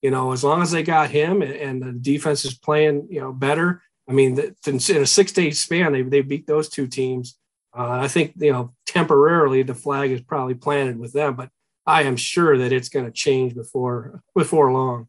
you 0.03 0.11
know, 0.11 0.33
as 0.33 0.45
long 0.45 0.63
as 0.63 0.71
they 0.71 0.83
got 0.83 1.11
him 1.11 1.43
and 1.43 1.83
the 1.83 1.93
defense 1.93 2.45
is 2.45 2.57
playing, 2.57 3.09
you 3.11 3.21
know, 3.21 3.33
better. 3.33 3.83
I 4.09 4.13
mean, 4.13 4.39
in 4.67 4.77
a 4.77 5.07
six-day 5.07 5.51
span, 5.51 5.93
they 5.93 6.03
they 6.03 6.23
beat 6.23 6.47
those 6.47 6.69
two 6.69 6.87
teams. 6.87 7.39
Uh, 7.77 7.99
I 8.01 8.09
think 8.09 8.35
you 8.37 8.53
know 8.53 8.75
temporarily 8.87 9.63
the 9.63 9.75
flag 9.75 10.11
is 10.11 10.23
probably 10.23 10.55
planted 10.55 10.99
with 10.99 11.13
them, 11.13 11.35
but 11.35 11.51
I 11.87 12.03
am 12.03 12.17
sure 12.17 12.59
that 12.59 12.73
it's 12.73 12.89
going 12.89 13.07
to 13.07 13.13
change 13.13 13.55
before 13.55 14.23
before 14.35 14.73
long. 14.73 15.09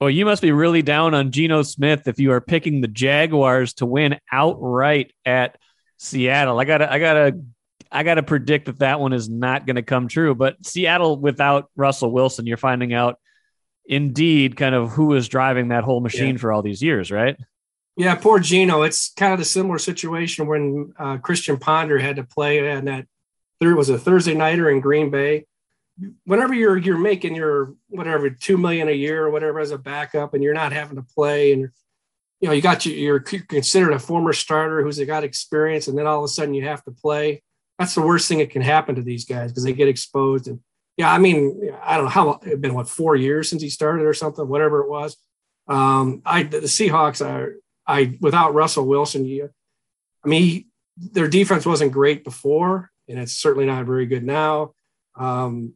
Well, 0.00 0.10
you 0.10 0.24
must 0.24 0.42
be 0.42 0.52
really 0.52 0.82
down 0.82 1.14
on 1.14 1.30
Geno 1.30 1.62
Smith 1.62 2.08
if 2.08 2.18
you 2.18 2.32
are 2.32 2.40
picking 2.40 2.80
the 2.80 2.88
Jaguars 2.88 3.74
to 3.74 3.86
win 3.86 4.18
outright 4.30 5.12
at 5.24 5.56
Seattle. 5.98 6.58
I 6.58 6.64
gotta, 6.64 6.92
I 6.92 6.98
gotta, 6.98 7.40
I 7.90 8.02
gotta 8.02 8.22
predict 8.22 8.66
that 8.66 8.80
that 8.80 9.00
one 9.00 9.12
is 9.12 9.30
not 9.30 9.66
going 9.66 9.76
to 9.76 9.82
come 9.82 10.08
true. 10.08 10.34
But 10.34 10.56
Seattle 10.66 11.18
without 11.18 11.70
Russell 11.76 12.10
Wilson, 12.10 12.46
you're 12.46 12.56
finding 12.56 12.92
out 12.92 13.18
indeed 13.86 14.56
kind 14.56 14.74
of 14.74 14.90
who 14.90 15.14
is 15.14 15.28
driving 15.28 15.68
that 15.68 15.84
whole 15.84 16.00
machine 16.00 16.34
yeah. 16.34 16.40
for 16.40 16.52
all 16.52 16.62
these 16.62 16.82
years, 16.82 17.10
right? 17.10 17.36
Yeah, 17.96 18.14
poor 18.16 18.40
Geno. 18.40 18.82
It's 18.82 19.12
kind 19.12 19.32
of 19.32 19.38
the 19.38 19.44
similar 19.44 19.78
situation 19.78 20.46
when 20.46 20.92
uh, 20.98 21.18
Christian 21.18 21.58
Ponder 21.58 21.98
had 21.98 22.16
to 22.16 22.24
play 22.24 22.66
and 22.68 22.88
that 22.88 23.06
there 23.60 23.76
was 23.76 23.88
a 23.88 23.98
Thursday 23.98 24.34
nighter 24.34 24.68
in 24.68 24.80
Green 24.80 25.10
Bay 25.10 25.44
whenever 26.24 26.54
you're 26.54 26.76
you're 26.76 26.98
making 26.98 27.34
your 27.34 27.74
whatever 27.88 28.30
two 28.30 28.56
million 28.56 28.88
a 28.88 28.92
year 28.92 29.24
or 29.24 29.30
whatever 29.30 29.60
as 29.60 29.70
a 29.70 29.78
backup, 29.78 30.34
and 30.34 30.42
you're 30.42 30.54
not 30.54 30.72
having 30.72 30.96
to 30.96 31.02
play, 31.02 31.52
and 31.52 31.68
you 32.40 32.48
know 32.48 32.52
you 32.52 32.62
got 32.62 32.84
you, 32.84 32.94
you're 32.94 33.20
considered 33.20 33.92
a 33.92 33.98
former 33.98 34.32
starter 34.32 34.82
who's 34.82 34.98
got 35.00 35.24
experience, 35.24 35.88
and 35.88 35.96
then 35.96 36.06
all 36.06 36.18
of 36.18 36.24
a 36.24 36.28
sudden 36.28 36.54
you 36.54 36.64
have 36.64 36.84
to 36.84 36.90
play. 36.90 37.42
That's 37.78 37.94
the 37.94 38.02
worst 38.02 38.28
thing 38.28 38.38
that 38.38 38.50
can 38.50 38.62
happen 38.62 38.94
to 38.94 39.02
these 39.02 39.24
guys 39.24 39.50
because 39.50 39.64
they 39.64 39.72
get 39.72 39.88
exposed. 39.88 40.46
And 40.46 40.60
yeah, 40.96 41.12
I 41.12 41.18
mean, 41.18 41.72
I 41.82 41.96
don't 41.96 42.04
know 42.04 42.10
how 42.10 42.40
it's 42.42 42.60
been 42.60 42.74
what 42.74 42.88
four 42.88 43.16
years 43.16 43.48
since 43.50 43.62
he 43.62 43.68
started 43.68 44.06
or 44.06 44.14
something, 44.14 44.46
whatever 44.46 44.80
it 44.80 44.88
was. 44.88 45.16
Um, 45.66 46.22
I 46.24 46.44
the 46.44 46.60
Seahawks 46.60 47.24
are 47.24 47.54
I 47.86 48.16
without 48.20 48.54
Russell 48.54 48.86
Wilson, 48.86 49.24
you, 49.24 49.50
I 50.24 50.28
mean, 50.28 50.66
their 50.96 51.28
defense 51.28 51.66
wasn't 51.66 51.92
great 51.92 52.22
before, 52.22 52.90
and 53.08 53.18
it's 53.18 53.34
certainly 53.34 53.66
not 53.66 53.86
very 53.86 54.06
good 54.06 54.24
now. 54.24 54.74
Um, 55.16 55.74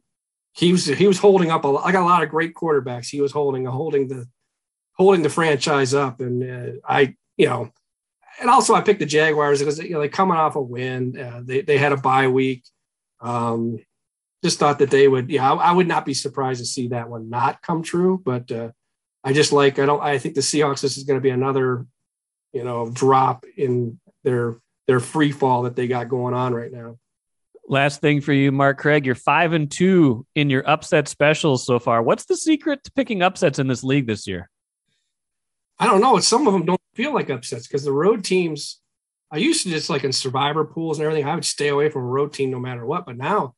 he 0.53 0.71
was 0.71 0.85
he 0.85 1.07
was 1.07 1.19
holding 1.19 1.51
up 1.51 1.65
a 1.65 1.69
I 1.69 1.91
got 1.91 2.03
a 2.03 2.05
lot 2.05 2.23
of 2.23 2.29
great 2.29 2.53
quarterbacks. 2.53 3.09
He 3.09 3.21
was 3.21 3.31
holding 3.31 3.65
holding 3.65 4.07
the 4.07 4.27
holding 4.93 5.21
the 5.21 5.29
franchise 5.29 5.93
up, 5.93 6.21
and 6.21 6.43
uh, 6.43 6.79
I 6.87 7.15
you 7.37 7.47
know, 7.47 7.71
and 8.39 8.49
also 8.49 8.73
I 8.73 8.81
picked 8.81 8.99
the 8.99 9.05
Jaguars 9.05 9.59
because 9.59 9.79
you 9.79 9.91
know 9.91 9.99
they 9.99 10.09
coming 10.09 10.37
off 10.37 10.55
a 10.55 10.61
win. 10.61 11.17
Uh, 11.19 11.41
they 11.43 11.61
they 11.61 11.77
had 11.77 11.91
a 11.91 11.97
bye 11.97 12.27
week. 12.27 12.63
Um, 13.21 13.79
just 14.43 14.59
thought 14.59 14.79
that 14.79 14.91
they 14.91 15.07
would. 15.07 15.29
Yeah, 15.29 15.51
I, 15.51 15.55
I, 15.55 15.71
would 15.71 15.87
not 15.87 16.05
be 16.05 16.13
surprised 16.13 16.59
to 16.59 16.65
see 16.65 16.89
that 16.89 17.09
one 17.09 17.29
not 17.29 17.61
come 17.61 17.83
true. 17.83 18.21
But 18.23 18.51
uh, 18.51 18.71
I 19.23 19.33
just 19.33 19.51
like 19.51 19.79
I 19.79 19.85
don't. 19.85 20.01
I 20.01 20.17
think 20.17 20.35
the 20.35 20.41
Seahawks. 20.41 20.81
This 20.81 20.97
is 20.97 21.03
going 21.03 21.17
to 21.17 21.23
be 21.23 21.29
another 21.29 21.85
you 22.53 22.63
know 22.63 22.89
drop 22.89 23.45
in 23.57 23.99
their 24.23 24.57
their 24.87 24.99
free 24.99 25.31
fall 25.31 25.63
that 25.63 25.75
they 25.75 25.87
got 25.87 26.09
going 26.09 26.33
on 26.33 26.53
right 26.53 26.71
now. 26.71 26.97
Last 27.67 28.01
thing 28.01 28.21
for 28.21 28.33
you, 28.33 28.51
Mark 28.51 28.79
Craig. 28.79 29.05
You're 29.05 29.13
five 29.13 29.53
and 29.53 29.69
two 29.69 30.25
in 30.33 30.49
your 30.49 30.67
upset 30.67 31.07
specials 31.07 31.65
so 31.65 31.77
far. 31.77 32.01
What's 32.01 32.25
the 32.25 32.35
secret 32.35 32.83
to 32.85 32.91
picking 32.91 33.21
upsets 33.21 33.59
in 33.59 33.67
this 33.67 33.83
league 33.83 34.07
this 34.07 34.25
year? 34.25 34.49
I 35.77 35.85
don't 35.85 36.01
know. 36.01 36.19
Some 36.19 36.47
of 36.47 36.53
them 36.53 36.65
don't 36.65 36.81
feel 36.95 37.13
like 37.13 37.29
upsets 37.29 37.67
because 37.67 37.83
the 37.83 37.91
road 37.91 38.23
teams. 38.23 38.79
I 39.31 39.37
used 39.37 39.61
to 39.61 39.69
just 39.69 39.91
like 39.91 40.03
in 40.03 40.11
survivor 40.11 40.65
pools 40.65 40.97
and 40.97 41.05
everything. 41.05 41.29
I 41.29 41.35
would 41.35 41.45
stay 41.45 41.67
away 41.67 41.89
from 41.89 42.01
a 42.01 42.07
road 42.07 42.33
team 42.33 42.49
no 42.49 42.59
matter 42.59 42.83
what. 42.83 43.05
But 43.05 43.17
now, 43.17 43.53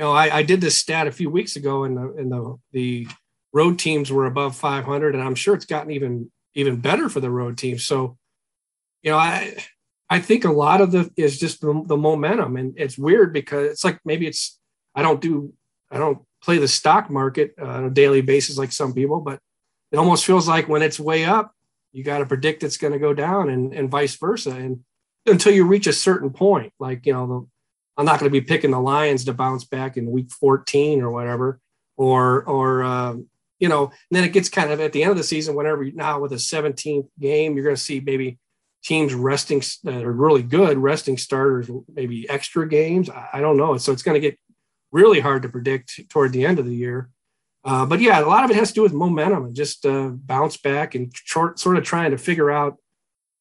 you 0.00 0.06
know, 0.06 0.12
I, 0.12 0.38
I 0.38 0.42
did 0.44 0.62
this 0.62 0.78
stat 0.78 1.06
a 1.06 1.12
few 1.12 1.28
weeks 1.28 1.56
ago, 1.56 1.84
and 1.84 1.94
the 1.94 2.14
and 2.16 2.32
the 2.32 2.56
the 2.72 3.06
road 3.52 3.78
teams 3.78 4.10
were 4.10 4.24
above 4.24 4.56
500, 4.56 5.14
and 5.14 5.22
I'm 5.22 5.34
sure 5.34 5.54
it's 5.54 5.66
gotten 5.66 5.90
even 5.90 6.30
even 6.54 6.80
better 6.80 7.10
for 7.10 7.20
the 7.20 7.30
road 7.30 7.58
teams. 7.58 7.84
So, 7.84 8.16
you 9.02 9.10
know, 9.10 9.18
I 9.18 9.58
I 10.08 10.20
think 10.20 10.46
a 10.46 10.52
lot 10.52 10.80
of 10.80 10.90
the 10.90 11.10
is 11.18 11.38
just 11.38 11.60
the, 11.60 11.82
the 11.84 11.98
momentum, 11.98 12.56
and 12.56 12.72
it's 12.78 12.96
weird 12.96 13.34
because 13.34 13.72
it's 13.72 13.84
like 13.84 14.00
maybe 14.06 14.26
it's 14.26 14.58
I 14.94 15.02
don't 15.02 15.20
do 15.20 15.52
I 15.90 15.98
don't 15.98 16.22
play 16.42 16.56
the 16.56 16.66
stock 16.66 17.10
market 17.10 17.52
uh, 17.60 17.66
on 17.66 17.84
a 17.84 17.90
daily 17.90 18.22
basis 18.22 18.56
like 18.56 18.72
some 18.72 18.94
people, 18.94 19.20
but 19.20 19.38
it 19.92 19.98
almost 19.98 20.24
feels 20.24 20.48
like 20.48 20.66
when 20.66 20.80
it's 20.80 20.98
way 20.98 21.26
up, 21.26 21.52
you 21.92 22.02
got 22.04 22.20
to 22.20 22.26
predict 22.26 22.62
it's 22.62 22.78
going 22.78 22.94
to 22.94 22.98
go 22.98 23.12
down, 23.12 23.50
and 23.50 23.74
and 23.74 23.90
vice 23.90 24.16
versa, 24.16 24.52
and 24.52 24.80
until 25.26 25.52
you 25.52 25.66
reach 25.66 25.86
a 25.86 25.92
certain 25.92 26.30
point, 26.30 26.72
like 26.80 27.04
you 27.04 27.12
know, 27.12 27.26
the, 27.26 27.46
I'm 28.00 28.06
not 28.06 28.18
going 28.18 28.32
to 28.32 28.40
be 28.40 28.40
picking 28.40 28.70
the 28.70 28.80
Lions 28.80 29.26
to 29.26 29.34
bounce 29.34 29.64
back 29.64 29.98
in 29.98 30.10
week 30.10 30.30
14 30.30 31.02
or 31.02 31.10
whatever, 31.10 31.60
or 31.98 32.42
or 32.44 32.82
uh, 32.82 33.16
you 33.58 33.68
know, 33.68 33.84
And 33.84 33.92
then 34.10 34.24
it 34.24 34.32
gets 34.32 34.48
kind 34.48 34.72
of 34.72 34.80
at 34.80 34.92
the 34.92 35.02
end 35.02 35.10
of 35.10 35.18
the 35.18 35.22
season, 35.22 35.54
whenever 35.54 35.84
now 35.92 36.18
with 36.18 36.32
a 36.32 36.36
17th 36.36 37.08
game, 37.20 37.54
you're 37.54 37.64
going 37.64 37.76
to 37.76 37.82
see 37.82 38.00
maybe 38.00 38.38
teams 38.82 39.12
resting 39.12 39.62
that 39.84 40.02
are 40.02 40.12
really 40.12 40.42
good, 40.42 40.78
resting 40.78 41.18
starters, 41.18 41.70
maybe 41.92 42.26
extra 42.30 42.66
games. 42.66 43.10
I, 43.10 43.28
I 43.34 43.40
don't 43.42 43.58
know. 43.58 43.76
So 43.76 43.92
it's 43.92 44.02
going 44.02 44.14
to 44.14 44.26
get 44.26 44.38
really 44.92 45.20
hard 45.20 45.42
to 45.42 45.50
predict 45.50 46.08
toward 46.08 46.32
the 46.32 46.46
end 46.46 46.58
of 46.58 46.64
the 46.64 46.74
year. 46.74 47.10
Uh, 47.66 47.84
but 47.84 48.00
yeah, 48.00 48.18
a 48.18 48.24
lot 48.24 48.44
of 48.44 48.50
it 48.50 48.56
has 48.56 48.68
to 48.68 48.74
do 48.76 48.82
with 48.82 48.94
momentum 48.94 49.44
and 49.44 49.54
just 49.54 49.84
uh, 49.84 50.08
bounce 50.08 50.56
back 50.56 50.94
and 50.94 51.12
short, 51.14 51.58
sort 51.58 51.76
of 51.76 51.84
trying 51.84 52.12
to 52.12 52.18
figure 52.18 52.50
out 52.50 52.78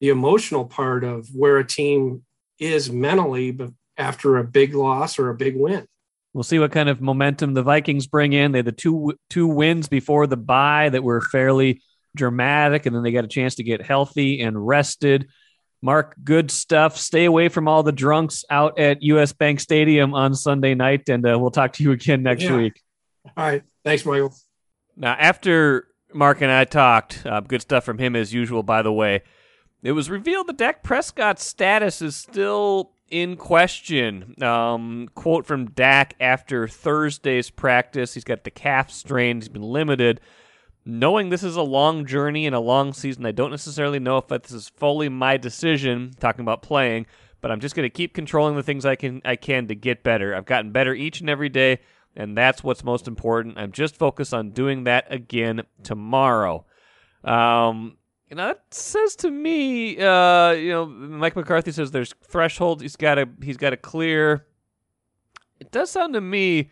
the 0.01 0.09
emotional 0.09 0.65
part 0.65 1.05
of 1.05 1.29
where 1.33 1.57
a 1.59 1.65
team 1.65 2.23
is 2.59 2.91
mentally 2.91 3.51
but 3.51 3.71
after 3.99 4.37
a 4.37 4.43
big 4.43 4.73
loss 4.73 5.19
or 5.19 5.29
a 5.29 5.35
big 5.35 5.55
win. 5.55 5.85
We'll 6.33 6.43
see 6.43 6.59
what 6.59 6.71
kind 6.71 6.89
of 6.89 7.01
momentum 7.01 7.53
the 7.53 7.63
Vikings 7.63 8.07
bring 8.07 8.33
in. 8.33 8.51
They 8.51 8.59
had 8.59 8.65
the 8.65 8.71
two 8.71 9.13
two 9.29 9.47
wins 9.47 9.87
before 9.87 10.27
the 10.27 10.37
bye 10.37 10.89
that 10.89 11.03
were 11.03 11.21
fairly 11.21 11.81
dramatic, 12.15 12.85
and 12.85 12.95
then 12.95 13.03
they 13.03 13.11
got 13.11 13.25
a 13.25 13.29
chance 13.29 13.55
to 13.55 13.63
get 13.63 13.81
healthy 13.81 14.41
and 14.41 14.67
rested. 14.67 15.27
Mark, 15.81 16.15
good 16.23 16.51
stuff. 16.51 16.97
Stay 16.97 17.25
away 17.25 17.49
from 17.49 17.67
all 17.67 17.83
the 17.83 17.91
drunks 17.91 18.43
out 18.49 18.79
at 18.79 19.01
US 19.01 19.33
Bank 19.33 19.59
Stadium 19.59 20.13
on 20.13 20.35
Sunday 20.35 20.75
night, 20.75 21.09
and 21.09 21.25
uh, 21.25 21.37
we'll 21.39 21.51
talk 21.51 21.73
to 21.73 21.83
you 21.83 21.91
again 21.91 22.23
next 22.23 22.43
yeah. 22.43 22.55
week. 22.55 22.81
All 23.37 23.45
right. 23.45 23.63
Thanks, 23.83 24.05
Michael. 24.05 24.35
Now, 24.95 25.13
after 25.13 25.87
Mark 26.13 26.41
and 26.41 26.51
I 26.51 26.65
talked, 26.65 27.25
uh, 27.25 27.39
good 27.39 27.61
stuff 27.61 27.85
from 27.85 27.97
him 27.97 28.15
as 28.15 28.33
usual, 28.33 28.63
by 28.63 28.81
the 28.81 28.91
way. 28.91 29.23
It 29.81 29.93
was 29.93 30.09
revealed 30.09 30.47
that 30.47 30.57
Dak 30.57 30.83
Prescott's 30.83 31.45
status 31.45 32.01
is 32.01 32.15
still 32.15 32.91
in 33.11 33.35
question. 33.35 34.35
Um, 34.41 35.09
quote 35.15 35.45
from 35.45 35.71
Dak 35.71 36.15
after 36.19 36.67
Thursday's 36.67 37.49
practice 37.49 38.13
he's 38.13 38.23
got 38.23 38.43
the 38.43 38.51
calf 38.51 38.91
strain, 38.91 39.37
he's 39.37 39.49
been 39.49 39.61
limited 39.61 40.21
knowing 40.89 41.29
this 41.29 41.43
is 41.43 41.55
a 41.55 41.61
long 41.61 42.05
journey 42.05 42.45
and 42.45 42.55
a 42.55 42.59
long 42.59 42.93
season, 42.93 43.25
I 43.25 43.31
don't 43.31 43.51
necessarily 43.51 43.99
know 43.99 44.17
if 44.17 44.27
this 44.27 44.51
is 44.51 44.69
fully 44.69 45.07
my 45.07 45.37
decision 45.37 46.11
talking 46.19 46.41
about 46.41 46.61
playing, 46.61 47.05
but 47.41 47.51
I'm 47.51 47.59
just 47.59 47.75
going 47.75 47.85
to 47.85 47.89
keep 47.89 48.13
controlling 48.13 48.55
the 48.55 48.63
things 48.63 48.85
I 48.85 48.95
can 48.95 49.21
I 49.23 49.35
can 49.35 49.67
to 49.67 49.75
get 49.75 50.03
better. 50.03 50.35
I've 50.35 50.45
gotten 50.45 50.71
better 50.71 50.93
each 50.93 51.21
and 51.21 51.29
every 51.29 51.49
day, 51.49 51.79
and 52.15 52.37
that's 52.37 52.63
what's 52.63 52.83
most 52.83 53.07
important. 53.07 53.57
I'm 53.57 53.71
just 53.71 53.95
focused 53.95 54.33
on 54.33 54.51
doing 54.51 54.85
that 54.85 55.05
again 55.09 55.61
tomorrow. 55.83 56.65
Um, 57.23 57.97
Know, 58.31 58.47
that 58.47 58.63
says 58.71 59.15
to 59.17 59.31
me, 59.31 59.99
uh, 59.99 60.51
you 60.51 60.69
know, 60.69 60.85
Mike 60.85 61.35
McCarthy 61.35 61.71
says 61.71 61.89
there's 61.89 62.13
threshold 62.23 62.81
he's 62.81 62.95
got 62.95 63.15
to 63.15 63.27
he's 63.41 63.57
got 63.57 63.71
to 63.71 63.77
clear. 63.77 64.45
It 65.59 65.71
does 65.71 65.89
sound 65.89 66.13
to 66.13 66.21
me 66.21 66.69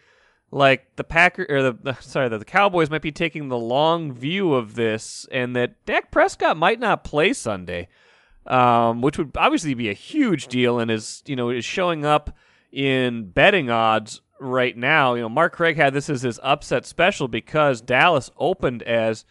like 0.52 0.96
the 0.96 1.04
Packer 1.04 1.48
or 1.50 1.64
the, 1.64 1.78
the 1.82 1.94
sorry, 1.96 2.30
the, 2.30 2.38
the 2.38 2.46
Cowboys 2.46 2.90
might 2.92 3.02
be 3.02 3.12
taking 3.12 3.50
the 3.50 3.58
long 3.58 4.14
view 4.14 4.54
of 4.54 4.76
this, 4.76 5.26
and 5.32 5.56
that 5.56 5.84
Dak 5.86 6.12
Prescott 6.12 6.58
might 6.58 6.80
not 6.80 7.04
play 7.04 7.34
Sunday, 7.34 7.88
um, 8.46 9.02
which 9.02 9.18
would 9.18 9.32
obviously 9.36 9.74
be 9.74 9.90
a 9.90 9.94
huge 9.94 10.48
deal, 10.48 10.80
and 10.80 10.92
is 10.92 11.24
you 11.26 11.36
know 11.36 11.50
is 11.50 11.66
showing 11.66 12.06
up 12.06 12.36
in 12.72 13.32
betting 13.32 13.72
odds 13.72 14.22
right 14.40 14.78
now. 14.78 15.16
You 15.16 15.22
know, 15.22 15.30
Mark 15.30 15.54
Craig 15.54 15.76
had 15.76 15.94
this 15.94 16.08
as 16.08 16.22
his 16.22 16.40
upset 16.44 16.86
special 16.86 17.28
because 17.28 17.82
Dallas 17.82 18.30
opened 18.38 18.84
as 18.84 19.26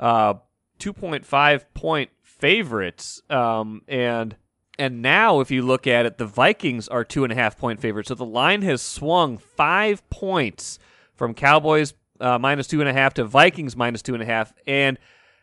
uh, 0.00 0.34
2.5 0.78 1.64
point 1.74 2.10
favorites, 2.22 3.22
um, 3.30 3.82
and 3.88 4.36
and 4.78 5.02
now, 5.02 5.40
if 5.40 5.50
you 5.50 5.62
look 5.62 5.88
at 5.88 6.06
it, 6.06 6.18
the 6.18 6.26
Vikings 6.26 6.86
are 6.86 7.02
two 7.02 7.24
and 7.24 7.32
a 7.32 7.36
half 7.36 7.58
point 7.58 7.80
favorites. 7.80 8.08
So 8.08 8.14
the 8.14 8.24
line 8.24 8.62
has 8.62 8.80
swung 8.80 9.36
five 9.36 10.08
points 10.08 10.78
from 11.14 11.34
Cowboys 11.34 11.94
uh, 12.20 12.38
minus 12.38 12.68
two 12.68 12.80
and 12.80 12.88
a 12.88 12.92
half 12.92 13.14
to 13.14 13.24
Vikings 13.24 13.76
minus 13.76 14.02
two 14.02 14.14
and 14.14 14.22
a 14.22 14.26
half. 14.26 14.52
And 14.66 14.98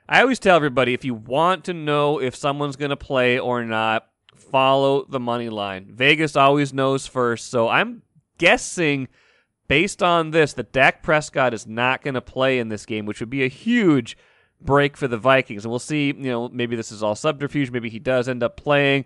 I 0.07 0.21
always 0.21 0.39
tell 0.39 0.55
everybody 0.55 0.93
if 0.93 1.03
you 1.03 1.13
want 1.13 1.65
to 1.65 1.73
know 1.73 2.21
if 2.21 2.35
someone's 2.35 2.77
going 2.77 2.89
to 2.89 2.95
play 2.95 3.37
or 3.37 3.63
not, 3.65 4.07
follow 4.35 5.05
the 5.09 5.19
money 5.19 5.49
line. 5.49 5.87
Vegas 5.91 6.35
always 6.35 6.73
knows 6.73 7.07
first. 7.07 7.49
So 7.49 7.67
I'm 7.67 8.03
guessing 8.37 9.09
based 9.67 10.03
on 10.03 10.31
this 10.31 10.53
that 10.53 10.71
Dak 10.71 11.03
Prescott 11.03 11.53
is 11.53 11.67
not 11.67 12.01
going 12.03 12.13
to 12.13 12.21
play 12.21 12.59
in 12.59 12.69
this 12.69 12.85
game, 12.85 13.05
which 13.05 13.19
would 13.19 13.29
be 13.29 13.43
a 13.43 13.49
huge 13.49 14.17
break 14.61 14.97
for 14.97 15.07
the 15.07 15.17
Vikings. 15.17 15.65
And 15.65 15.71
we'll 15.71 15.79
see, 15.79 16.07
you 16.07 16.13
know, 16.13 16.49
maybe 16.49 16.75
this 16.75 16.91
is 16.91 17.03
all 17.03 17.15
subterfuge. 17.15 17.71
Maybe 17.71 17.89
he 17.89 17.99
does 17.99 18.27
end 18.27 18.43
up 18.43 18.57
playing. 18.57 19.05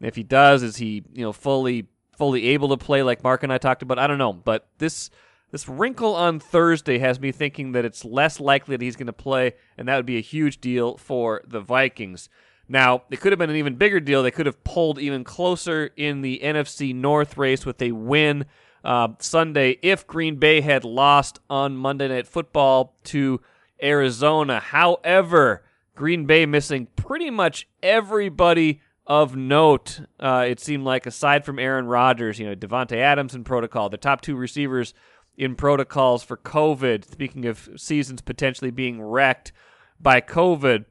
If 0.00 0.16
he 0.16 0.22
does, 0.22 0.62
is 0.62 0.76
he 0.76 1.04
you 1.12 1.22
know 1.22 1.32
fully 1.32 1.88
fully 2.16 2.48
able 2.48 2.68
to 2.70 2.76
play 2.76 3.02
like 3.02 3.22
Mark 3.22 3.42
and 3.42 3.52
I 3.52 3.58
talked 3.58 3.82
about? 3.82 3.98
I 3.98 4.06
don't 4.06 4.18
know, 4.18 4.32
but 4.32 4.68
this 4.78 5.10
this 5.50 5.68
wrinkle 5.68 6.14
on 6.14 6.38
Thursday 6.40 6.98
has 6.98 7.20
me 7.20 7.32
thinking 7.32 7.72
that 7.72 7.84
it's 7.84 8.04
less 8.04 8.40
likely 8.40 8.76
that 8.76 8.84
he's 8.84 8.96
going 8.96 9.08
to 9.08 9.12
play, 9.12 9.54
and 9.76 9.88
that 9.88 9.96
would 9.96 10.06
be 10.06 10.16
a 10.16 10.22
huge 10.22 10.60
deal 10.60 10.96
for 10.96 11.42
the 11.46 11.60
Vikings. 11.60 12.28
Now, 12.68 13.02
it 13.10 13.20
could 13.20 13.32
have 13.32 13.38
been 13.38 13.50
an 13.50 13.56
even 13.56 13.74
bigger 13.74 13.98
deal. 13.98 14.22
They 14.22 14.30
could 14.30 14.46
have 14.46 14.62
pulled 14.62 15.00
even 15.00 15.24
closer 15.24 15.90
in 15.96 16.22
the 16.22 16.40
NFC 16.42 16.94
North 16.94 17.36
race 17.36 17.66
with 17.66 17.82
a 17.82 17.90
win 17.90 18.46
uh, 18.84 19.08
Sunday 19.18 19.78
if 19.82 20.06
Green 20.06 20.36
Bay 20.36 20.60
had 20.60 20.84
lost 20.84 21.40
on 21.50 21.76
Monday 21.76 22.06
Night 22.06 22.28
Football 22.28 22.94
to 23.04 23.40
Arizona. 23.82 24.60
However, 24.60 25.64
Green 25.94 26.26
Bay 26.26 26.46
missing 26.46 26.88
pretty 26.96 27.30
much 27.30 27.68
everybody 27.82 28.80
of 29.06 29.34
note, 29.34 30.00
uh, 30.20 30.44
it 30.48 30.60
seemed 30.60 30.84
like 30.84 31.06
aside 31.06 31.44
from 31.44 31.58
Aaron 31.58 31.86
Rodgers, 31.86 32.38
you 32.38 32.46
know, 32.46 32.54
Davante 32.54 32.96
Adams 32.96 33.34
in 33.34 33.44
protocol, 33.44 33.88
the 33.88 33.96
top 33.96 34.20
two 34.20 34.36
receivers 34.36 34.94
in 35.36 35.56
protocols 35.56 36.22
for 36.22 36.36
COVID. 36.36 37.04
Speaking 37.10 37.46
of 37.46 37.68
seasons 37.76 38.22
potentially 38.22 38.70
being 38.70 39.02
wrecked 39.02 39.52
by 39.98 40.20
COVID, 40.20 40.84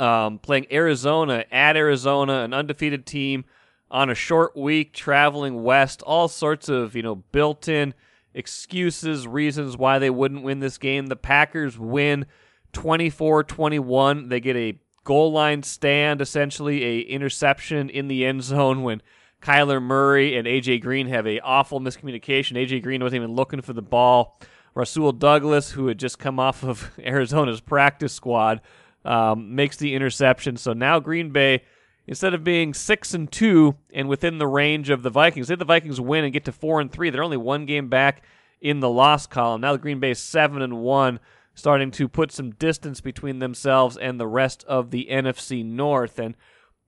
um, 0.00 0.38
playing 0.38 0.66
Arizona 0.70 1.44
at 1.50 1.76
Arizona, 1.76 2.40
an 2.40 2.52
undefeated 2.52 3.06
team 3.06 3.44
on 3.90 4.10
a 4.10 4.14
short 4.14 4.56
week, 4.56 4.92
traveling 4.92 5.62
west, 5.62 6.02
all 6.02 6.28
sorts 6.28 6.68
of 6.68 6.94
you 6.94 7.02
know 7.02 7.16
built-in 7.16 7.94
excuses, 8.34 9.26
reasons 9.26 9.76
why 9.76 9.98
they 9.98 10.10
wouldn't 10.10 10.42
win 10.42 10.60
this 10.60 10.78
game. 10.78 11.06
The 11.06 11.16
Packers 11.16 11.78
win 11.78 12.26
24-21. 12.72 14.28
They 14.28 14.40
get 14.40 14.56
a 14.56 14.80
goal 15.04 15.32
line 15.32 15.62
stand, 15.62 16.20
essentially 16.20 16.84
a 16.84 17.00
interception 17.00 17.88
in 17.88 18.08
the 18.08 18.26
end 18.26 18.42
zone 18.42 18.82
when 18.82 19.02
Kyler 19.40 19.80
Murray 19.82 20.36
and 20.36 20.46
AJ 20.46 20.82
Green 20.82 21.06
have 21.06 21.26
a 21.26 21.40
awful 21.40 21.80
miscommunication. 21.80 22.56
AJ 22.56 22.82
Green 22.82 23.02
wasn't 23.02 23.22
even 23.22 23.34
looking 23.34 23.62
for 23.62 23.72
the 23.72 23.82
ball. 23.82 24.38
Rasul 24.74 25.12
Douglas, 25.12 25.70
who 25.72 25.86
had 25.86 25.98
just 25.98 26.18
come 26.18 26.38
off 26.38 26.62
of 26.62 26.90
Arizona's 26.98 27.60
practice 27.60 28.12
squad, 28.12 28.60
um, 29.04 29.54
makes 29.54 29.76
the 29.76 29.94
interception. 29.94 30.56
So 30.56 30.72
now 30.72 31.00
Green 31.00 31.30
Bay, 31.30 31.62
instead 32.08 32.34
of 32.34 32.42
being 32.42 32.74
six 32.74 33.14
and 33.14 33.30
two 33.30 33.76
and 33.92 34.08
within 34.08 34.38
the 34.38 34.46
range 34.46 34.90
of 34.90 35.02
the 35.02 35.10
Vikings, 35.10 35.50
if 35.50 35.58
the 35.58 35.64
Vikings 35.64 36.00
win 36.00 36.24
and 36.24 36.32
get 36.32 36.46
to 36.46 36.52
four 36.52 36.80
and 36.80 36.90
three, 36.90 37.10
they're 37.10 37.22
only 37.22 37.36
one 37.36 37.66
game 37.66 37.88
back 37.88 38.24
in 38.60 38.80
the 38.80 38.88
loss 38.88 39.26
column. 39.26 39.60
Now 39.60 39.72
the 39.72 39.78
Green 39.78 40.00
Bay 40.00 40.14
seven 40.14 40.62
and 40.62 40.78
one 40.78 41.20
starting 41.54 41.90
to 41.90 42.08
put 42.08 42.32
some 42.32 42.52
distance 42.52 43.00
between 43.00 43.40
themselves 43.40 43.96
and 43.96 44.18
the 44.18 44.26
rest 44.26 44.64
of 44.64 44.90
the 44.90 45.06
NFC 45.10 45.64
North. 45.64 46.18
And 46.18 46.34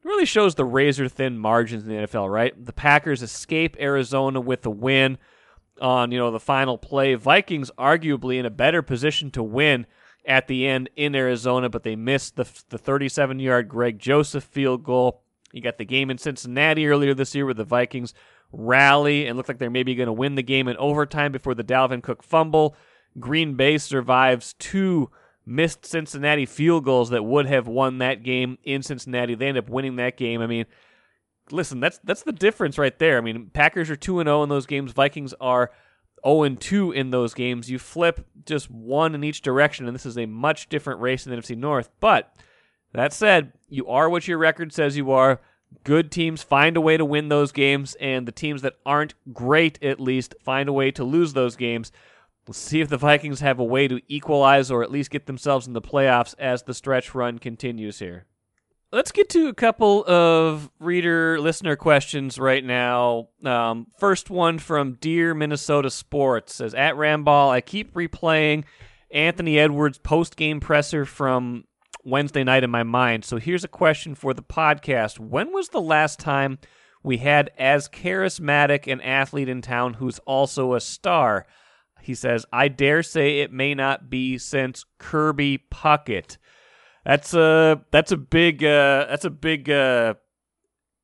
really 0.02 0.24
shows 0.24 0.54
the 0.54 0.64
razor 0.64 1.08
thin 1.08 1.38
margins 1.38 1.82
in 1.82 1.88
the 1.88 2.06
NFL, 2.06 2.32
right? 2.32 2.64
The 2.64 2.72
Packers 2.72 3.22
escape 3.22 3.76
Arizona 3.78 4.40
with 4.40 4.64
a 4.64 4.70
win 4.70 5.18
on, 5.80 6.12
you 6.12 6.18
know, 6.18 6.30
the 6.30 6.40
final 6.40 6.78
play. 6.78 7.14
Vikings 7.14 7.70
arguably 7.78 8.38
in 8.38 8.46
a 8.46 8.50
better 8.50 8.80
position 8.80 9.30
to 9.32 9.42
win 9.42 9.86
at 10.24 10.46
the 10.48 10.66
end 10.66 10.90
in 10.96 11.14
Arizona, 11.14 11.68
but 11.68 11.82
they 11.82 11.96
missed 11.96 12.36
the 12.36 12.46
the 12.68 12.78
37-yard 12.78 13.68
Greg 13.68 13.98
Joseph 13.98 14.44
field 14.44 14.84
goal. 14.84 15.22
You 15.52 15.62
got 15.62 15.78
the 15.78 15.84
game 15.84 16.10
in 16.10 16.18
Cincinnati 16.18 16.86
earlier 16.86 17.14
this 17.14 17.34
year 17.34 17.44
where 17.44 17.54
the 17.54 17.64
Vikings 17.64 18.14
rally 18.52 19.26
and 19.26 19.36
look 19.36 19.48
like 19.48 19.58
they're 19.58 19.70
maybe 19.70 19.94
going 19.94 20.06
to 20.06 20.12
win 20.12 20.34
the 20.34 20.42
game 20.42 20.68
in 20.68 20.76
overtime 20.76 21.32
before 21.32 21.54
the 21.54 21.64
Dalvin 21.64 22.02
Cook 22.02 22.22
fumble. 22.22 22.76
Green 23.18 23.54
Bay 23.54 23.78
survives 23.78 24.54
two 24.58 25.10
missed 25.46 25.84
Cincinnati 25.84 26.46
field 26.46 26.84
goals 26.84 27.10
that 27.10 27.24
would 27.24 27.46
have 27.46 27.66
won 27.66 27.98
that 27.98 28.22
game 28.22 28.58
in 28.62 28.82
Cincinnati. 28.82 29.34
They 29.34 29.48
end 29.48 29.58
up 29.58 29.68
winning 29.68 29.96
that 29.96 30.16
game. 30.16 30.40
I 30.40 30.46
mean, 30.46 30.66
listen, 31.50 31.80
that's 31.80 31.98
that's 32.04 32.22
the 32.22 32.32
difference 32.32 32.78
right 32.78 32.96
there. 32.98 33.18
I 33.18 33.20
mean, 33.20 33.50
Packers 33.52 33.90
are 33.90 33.96
2 33.96 34.20
and 34.20 34.28
0 34.28 34.44
in 34.44 34.48
those 34.48 34.66
games. 34.66 34.92
Vikings 34.92 35.34
are 35.40 35.70
0 36.24 36.42
and 36.42 36.60
2 36.60 36.92
in 36.92 37.10
those 37.10 37.34
games. 37.34 37.70
You 37.70 37.78
flip 37.78 38.26
just 38.44 38.70
one 38.70 39.14
in 39.14 39.24
each 39.24 39.42
direction 39.42 39.86
and 39.86 39.94
this 39.94 40.06
is 40.06 40.18
a 40.18 40.26
much 40.26 40.68
different 40.68 41.00
race 41.00 41.26
in 41.26 41.32
the 41.32 41.38
NFC 41.38 41.56
North. 41.56 41.90
But 42.00 42.34
that 42.92 43.12
said, 43.12 43.52
you 43.68 43.86
are 43.86 44.08
what 44.08 44.26
your 44.26 44.38
record 44.38 44.72
says 44.72 44.96
you 44.96 45.10
are. 45.12 45.40
Good 45.84 46.10
teams 46.10 46.42
find 46.42 46.76
a 46.76 46.80
way 46.80 46.96
to 46.96 47.04
win 47.04 47.28
those 47.28 47.52
games, 47.52 47.94
and 48.00 48.26
the 48.26 48.32
teams 48.32 48.62
that 48.62 48.74
aren't 48.84 49.14
great, 49.32 49.80
at 49.82 50.00
least, 50.00 50.34
find 50.42 50.68
a 50.68 50.72
way 50.72 50.90
to 50.90 51.04
lose 51.04 51.32
those 51.32 51.54
games. 51.54 51.92
We'll 52.46 52.54
see 52.54 52.80
if 52.80 52.88
the 52.88 52.96
Vikings 52.96 53.38
have 53.40 53.60
a 53.60 53.64
way 53.64 53.86
to 53.86 54.00
equalize 54.08 54.70
or 54.72 54.82
at 54.82 54.90
least 54.90 55.12
get 55.12 55.26
themselves 55.26 55.68
in 55.68 55.72
the 55.72 55.80
playoffs 55.80 56.34
as 56.38 56.64
the 56.64 56.74
stretch 56.74 57.14
run 57.14 57.38
continues 57.38 58.00
here. 58.00 58.26
Let's 58.92 59.12
get 59.12 59.28
to 59.30 59.46
a 59.46 59.54
couple 59.54 60.04
of 60.04 60.68
reader 60.80 61.38
listener 61.40 61.76
questions 61.76 62.40
right 62.40 62.64
now. 62.64 63.28
Um, 63.44 63.86
first 64.00 64.30
one 64.30 64.58
from 64.58 64.94
Dear 64.94 65.32
Minnesota 65.32 65.90
Sports 65.90 66.56
says 66.56 66.74
at 66.74 66.96
RandBall, 66.96 67.50
I 67.50 67.60
keep 67.60 67.94
replaying 67.94 68.64
Anthony 69.12 69.60
Edwards 69.60 69.98
post 69.98 70.36
game 70.36 70.58
presser 70.58 71.04
from 71.04 71.66
Wednesday 72.04 72.42
night 72.42 72.64
in 72.64 72.70
my 72.70 72.82
mind. 72.82 73.24
So 73.24 73.36
here's 73.36 73.62
a 73.62 73.68
question 73.68 74.16
for 74.16 74.34
the 74.34 74.42
podcast: 74.42 75.20
When 75.20 75.52
was 75.52 75.68
the 75.68 75.80
last 75.80 76.18
time 76.18 76.58
we 77.04 77.18
had 77.18 77.52
as 77.56 77.88
charismatic 77.88 78.92
an 78.92 79.00
athlete 79.02 79.48
in 79.48 79.62
town 79.62 79.94
who's 79.94 80.18
also 80.20 80.74
a 80.74 80.80
star? 80.80 81.46
He 82.00 82.16
says, 82.16 82.44
I 82.52 82.66
dare 82.66 83.04
say 83.04 83.38
it 83.38 83.52
may 83.52 83.72
not 83.72 84.10
be 84.10 84.36
since 84.36 84.84
Kirby 84.98 85.58
Puckett. 85.70 86.38
That's 87.04 87.34
a 87.34 87.82
that's 87.90 88.12
a 88.12 88.16
big 88.16 88.62
uh, 88.62 89.06
that's 89.08 89.24
a 89.24 89.30
big 89.30 89.70
uh, 89.70 90.14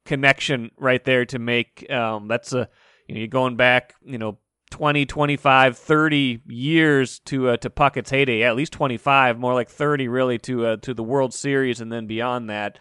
connection 0.05 0.71
right 0.77 1.05
there 1.05 1.25
to 1.27 1.39
make. 1.39 1.91
Um, 1.91 2.29
that's 2.29 2.53
a 2.53 2.69
you 3.07 3.15
know 3.15 3.19
you're 3.21 3.29
going 3.29 3.57
back 3.57 3.95
you 4.05 4.19
know 4.19 4.39
20, 4.71 5.07
25, 5.07 5.79
30 5.79 6.43
years 6.47 7.19
to 7.21 7.51
uh, 7.51 7.57
to 7.59 7.71
Puckett's 7.71 8.11
heyday. 8.11 8.41
Yeah, 8.41 8.51
at 8.51 8.57
least 8.57 8.73
25, 8.73 9.39
more 9.39 9.55
like 9.55 9.71
30 9.71 10.09
really 10.09 10.39
to 10.41 10.67
uh, 10.67 10.77
to 10.79 10.93
the 10.93 11.05
World 11.05 11.33
Series 11.33 11.81
and 11.81 11.93
then 11.93 12.07
beyond 12.07 12.51
that. 12.51 12.79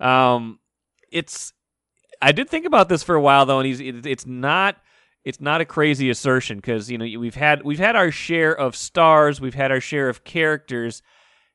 Um, 0.00 0.58
it's 1.10 1.52
I 2.20 2.32
did 2.32 2.48
think 2.50 2.66
about 2.66 2.88
this 2.88 3.02
for 3.02 3.14
a 3.14 3.20
while 3.20 3.46
though, 3.46 3.58
and 3.58 3.66
he's 3.66 3.80
it, 3.80 4.04
it's 4.04 4.26
not 4.26 4.76
it's 5.24 5.40
not 5.40 5.60
a 5.60 5.64
crazy 5.64 6.10
assertion 6.10 6.58
because 6.58 6.90
you 6.90 6.98
know 6.98 7.04
we've 7.18 7.34
had 7.34 7.62
we've 7.62 7.78
had 7.78 7.96
our 7.96 8.10
share 8.10 8.56
of 8.56 8.74
stars, 8.74 9.40
we've 9.40 9.54
had 9.54 9.70
our 9.70 9.80
share 9.80 10.08
of 10.08 10.24
characters. 10.24 11.02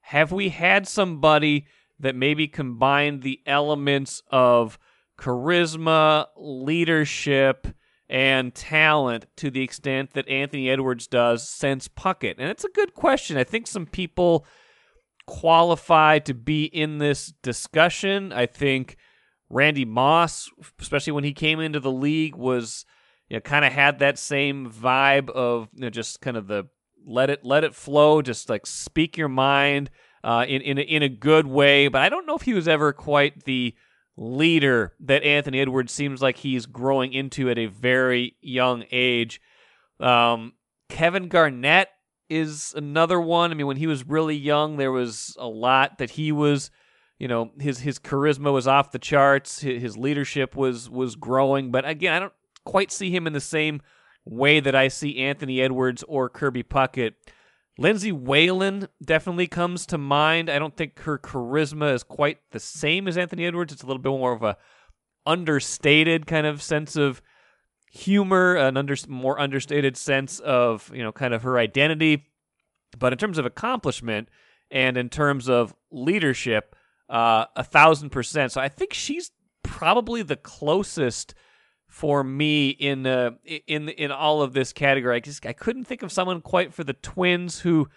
Have 0.08 0.32
we 0.32 0.50
had 0.50 0.88
somebody 0.88 1.66
that 2.00 2.16
maybe 2.16 2.48
combined 2.48 3.24
the 3.24 3.40
elements 3.46 4.22
of 4.30 4.78
charisma, 5.18 6.28
leadership, 6.36 7.68
and 8.10 8.54
talent 8.54 9.26
to 9.38 9.50
the 9.50 9.62
extent 9.62 10.12
that 10.14 10.28
Anthony 10.28 10.70
Edwards 10.70 11.08
does 11.08 11.48
since 11.48 11.88
Puckett? 11.88 12.36
And 12.38 12.50
it's 12.50 12.66
a 12.66 12.70
good 12.70 12.94
question. 12.94 13.38
I 13.38 13.44
think 13.44 13.66
some 13.66 13.86
people 13.86 14.46
qualify 15.26 16.20
to 16.20 16.34
be 16.34 16.66
in 16.66 16.98
this 16.98 17.34
discussion. 17.42 18.34
I 18.34 18.46
think 18.46 18.98
Randy 19.50 19.86
Moss, 19.86 20.50
especially 20.80 21.14
when 21.14 21.24
he 21.24 21.34
came 21.34 21.60
into 21.60 21.80
the 21.80 21.92
league, 21.92 22.36
was 22.36 22.86
you 23.30 23.38
know, 23.38 23.42
kind 23.42 23.64
of 23.64 23.72
had 23.72 24.00
that 24.00 24.20
same 24.20 24.70
vibe 24.70 25.30
of 25.30 25.70
you 25.74 25.82
know, 25.82 25.90
just 25.90 26.20
kind 26.22 26.36
of 26.36 26.48
the 26.48 26.66
let 27.06 27.30
it 27.30 27.44
let 27.44 27.64
it 27.64 27.76
flow, 27.76 28.22
just 28.22 28.50
like 28.50 28.66
speak 28.66 29.18
your 29.18 29.30
mind. 29.30 29.90
uh, 30.24 30.46
in 30.48 30.62
in 30.62 30.78
a, 30.78 30.82
in 30.82 31.04
a 31.04 31.10
good 31.10 31.48
way. 31.48 31.88
But 31.88 32.02
I 32.02 32.10
don't 32.10 32.26
know 32.26 32.36
if 32.36 32.44
he 32.44 32.54
was 32.54 32.68
ever 32.68 32.94
quite 32.94 33.44
the 33.44 33.76
leader 34.16 34.94
that 35.02 35.24
Anthony 35.24 35.60
Edwards 35.60 35.92
seems 35.92 36.22
like 36.22 36.38
he's 36.38 36.66
growing 36.66 37.14
into 37.14 37.50
at 37.50 37.58
a 37.58 37.66
very 37.66 38.36
young 38.42 38.86
age. 38.92 39.42
Um, 40.00 40.54
Kevin 40.90 41.28
Garnett 41.28 41.90
is 42.30 42.74
another 42.76 43.20
one. 43.20 43.52
I 43.52 43.56
mean, 43.56 43.68
when 43.68 43.78
he 43.78 43.88
was 43.88 44.08
really 44.08 44.36
young, 44.36 44.78
there 44.78 44.92
was 44.92 45.36
a 45.40 45.48
lot 45.48 45.98
that 45.98 46.12
he 46.12 46.32
was, 46.32 46.72
you 47.20 47.28
know, 47.28 47.52
his 47.60 47.80
his 47.80 48.00
charisma 48.00 48.54
was 48.54 48.68
off 48.68 48.92
the 48.92 49.00
charts. 49.00 49.60
His, 49.60 49.82
his 49.82 49.98
leadership 49.98 50.56
was 50.56 50.90
was 50.90 51.16
growing. 51.16 51.72
But 51.72 51.88
again, 51.88 52.14
I 52.14 52.20
don't 52.20 52.34
quite 52.66 52.92
see 52.92 53.12
him 53.12 53.28
in 53.28 53.34
the 53.34 53.42
same 53.42 53.82
way 54.26 54.60
that 54.60 54.76
I 54.76 54.88
see 54.88 55.20
Anthony 55.20 55.62
Edwards 55.62 56.04
or 56.08 56.30
Kirby 56.30 56.64
Puckett. 56.64 57.14
Lindsay 57.78 58.12
Whalen 58.12 58.88
definitely 59.04 59.48
comes 59.48 59.86
to 59.88 59.98
mind. 59.98 60.50
I 60.50 60.60
don't 60.60 60.78
think 60.78 61.00
her 61.02 61.18
charisma 61.18 61.94
is 61.94 62.04
quite 62.04 62.38
the 62.52 62.60
same 62.60 63.08
as 63.08 63.18
Anthony 63.18 63.46
Edwards. 63.46 63.74
It's 63.74 63.84
a 63.84 63.88
little 63.88 64.02
bit 64.02 64.10
more 64.10 64.34
of 64.34 64.44
a 64.44 64.58
understated 65.26 66.28
kind 66.28 66.46
of 66.46 66.62
sense 66.62 66.96
of 66.96 67.22
humor, 67.92 68.56
an 68.56 68.78
under, 68.78 68.96
more 69.08 69.40
understated 69.40 69.98
sense 69.98 70.40
of 70.40 70.92
you 70.94 71.04
know 71.04 71.12
kind 71.12 71.34
of 71.34 71.44
her 71.44 71.58
identity. 71.58 72.28
But 72.98 73.12
in 73.12 73.18
terms 73.18 73.40
of 73.40 73.46
accomplishment 73.46 74.30
and 74.70 74.98
in 74.98 75.10
terms 75.10 75.50
of 75.50 75.74
leadership, 75.92 76.76
uh, 77.10 77.46
a 77.56 77.64
thousand 77.64 78.12
percent. 78.12 78.52
So 78.52 78.62
I 78.62 78.70
think 78.70 78.94
she's 78.94 79.32
probably 79.64 80.22
the 80.22 80.36
closest 80.36 81.34
for 81.94 82.24
me 82.24 82.70
in 82.70 83.06
uh, 83.06 83.30
in 83.68 83.88
in 83.88 84.12
all 84.12 84.42
of 84.42 84.52
this 84.52 84.74
category. 84.74 85.16
I 85.16 85.20
just 85.20 85.46
I 85.46 85.54
couldn't 85.54 85.84
think 85.84 86.02
of 86.02 86.12
someone 86.12 86.42
quite 86.42 86.74
for 86.74 86.84
the 86.84 86.94
Twins 86.94 87.60
who 87.60 87.88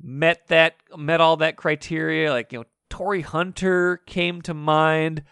met 0.00 0.46
that 0.48 0.76
met 0.96 1.20
all 1.20 1.38
that 1.38 1.56
criteria. 1.56 2.30
Like 2.30 2.52
you 2.52 2.60
know, 2.60 2.64
Torii 2.90 3.22
Hunter 3.22 3.96
came 4.06 4.40
to 4.42 4.54
mind. 4.54 5.24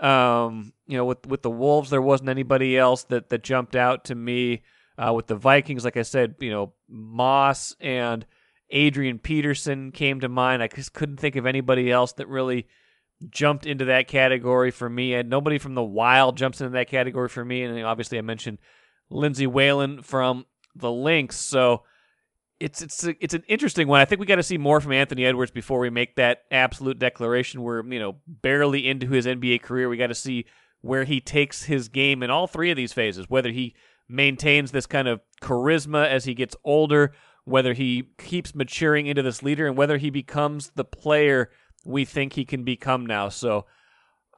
Um, 0.00 0.72
you 0.88 0.96
know, 0.96 1.04
with 1.04 1.28
with 1.28 1.42
the 1.42 1.50
Wolves, 1.50 1.90
there 1.90 2.02
wasn't 2.02 2.28
anybody 2.28 2.76
else 2.76 3.04
that 3.04 3.28
that 3.28 3.44
jumped 3.44 3.76
out 3.76 4.06
to 4.06 4.16
me. 4.16 4.62
Uh, 4.98 5.12
with 5.12 5.28
the 5.28 5.36
Vikings, 5.36 5.84
like 5.84 5.96
I 5.96 6.02
said, 6.02 6.34
you 6.40 6.50
know, 6.50 6.72
Moss 6.88 7.76
and 7.80 8.26
Adrian 8.70 9.20
Peterson 9.20 9.92
came 9.92 10.18
to 10.20 10.28
mind. 10.28 10.60
I 10.60 10.66
just 10.66 10.92
couldn't 10.92 11.18
think 11.18 11.36
of 11.36 11.46
anybody 11.46 11.90
else 11.90 12.14
that 12.14 12.26
really 12.26 12.66
jumped 13.30 13.66
into 13.66 13.86
that 13.86 14.08
category 14.08 14.70
for 14.70 14.88
me. 14.88 15.14
And 15.14 15.28
nobody 15.28 15.58
from 15.58 15.74
the 15.74 15.82
Wild 15.82 16.36
jumps 16.36 16.60
into 16.60 16.72
that 16.72 16.88
category 16.88 17.28
for 17.28 17.44
me. 17.44 17.62
And 17.62 17.84
obviously, 17.84 18.18
I 18.18 18.22
mentioned 18.22 18.58
Lindsay 19.10 19.46
Whalen 19.46 20.02
from 20.02 20.46
the 20.74 20.90
Lynx. 20.90 21.36
So 21.36 21.82
it's 22.60 22.82
it's 22.82 23.04
a, 23.04 23.14
it's 23.20 23.34
an 23.34 23.42
interesting 23.48 23.88
one. 23.88 24.00
I 24.00 24.04
think 24.04 24.20
we 24.20 24.26
got 24.26 24.36
to 24.36 24.42
see 24.42 24.58
more 24.58 24.80
from 24.80 24.92
Anthony 24.92 25.24
Edwards 25.24 25.50
before 25.50 25.80
we 25.80 25.90
make 25.90 26.16
that 26.16 26.44
absolute 26.50 26.98
declaration. 26.98 27.62
We're 27.62 27.84
you 27.84 27.98
know 27.98 28.16
barely 28.26 28.88
into 28.88 29.08
his 29.08 29.26
NBA 29.26 29.62
career. 29.62 29.88
We 29.88 29.96
got 29.96 30.08
to 30.08 30.14
see 30.14 30.46
where 30.80 31.04
he 31.04 31.20
takes 31.20 31.64
his 31.64 31.88
game 31.88 32.22
in 32.22 32.30
all 32.30 32.46
three 32.46 32.70
of 32.70 32.76
these 32.76 32.92
phases. 32.92 33.28
Whether 33.28 33.50
he 33.50 33.74
maintains 34.08 34.70
this 34.70 34.86
kind 34.86 35.08
of 35.08 35.20
charisma 35.42 36.06
as 36.08 36.24
he 36.24 36.34
gets 36.34 36.54
older, 36.64 37.12
whether 37.44 37.72
he 37.72 38.10
keeps 38.18 38.54
maturing 38.54 39.06
into 39.06 39.22
this 39.22 39.42
leader, 39.42 39.66
and 39.66 39.76
whether 39.76 39.98
he 39.98 40.10
becomes 40.10 40.70
the 40.74 40.84
player 40.84 41.50
we 41.84 42.04
think 42.04 42.32
he 42.32 42.44
can 42.44 42.64
become 42.64 43.06
now. 43.06 43.28
So 43.28 43.66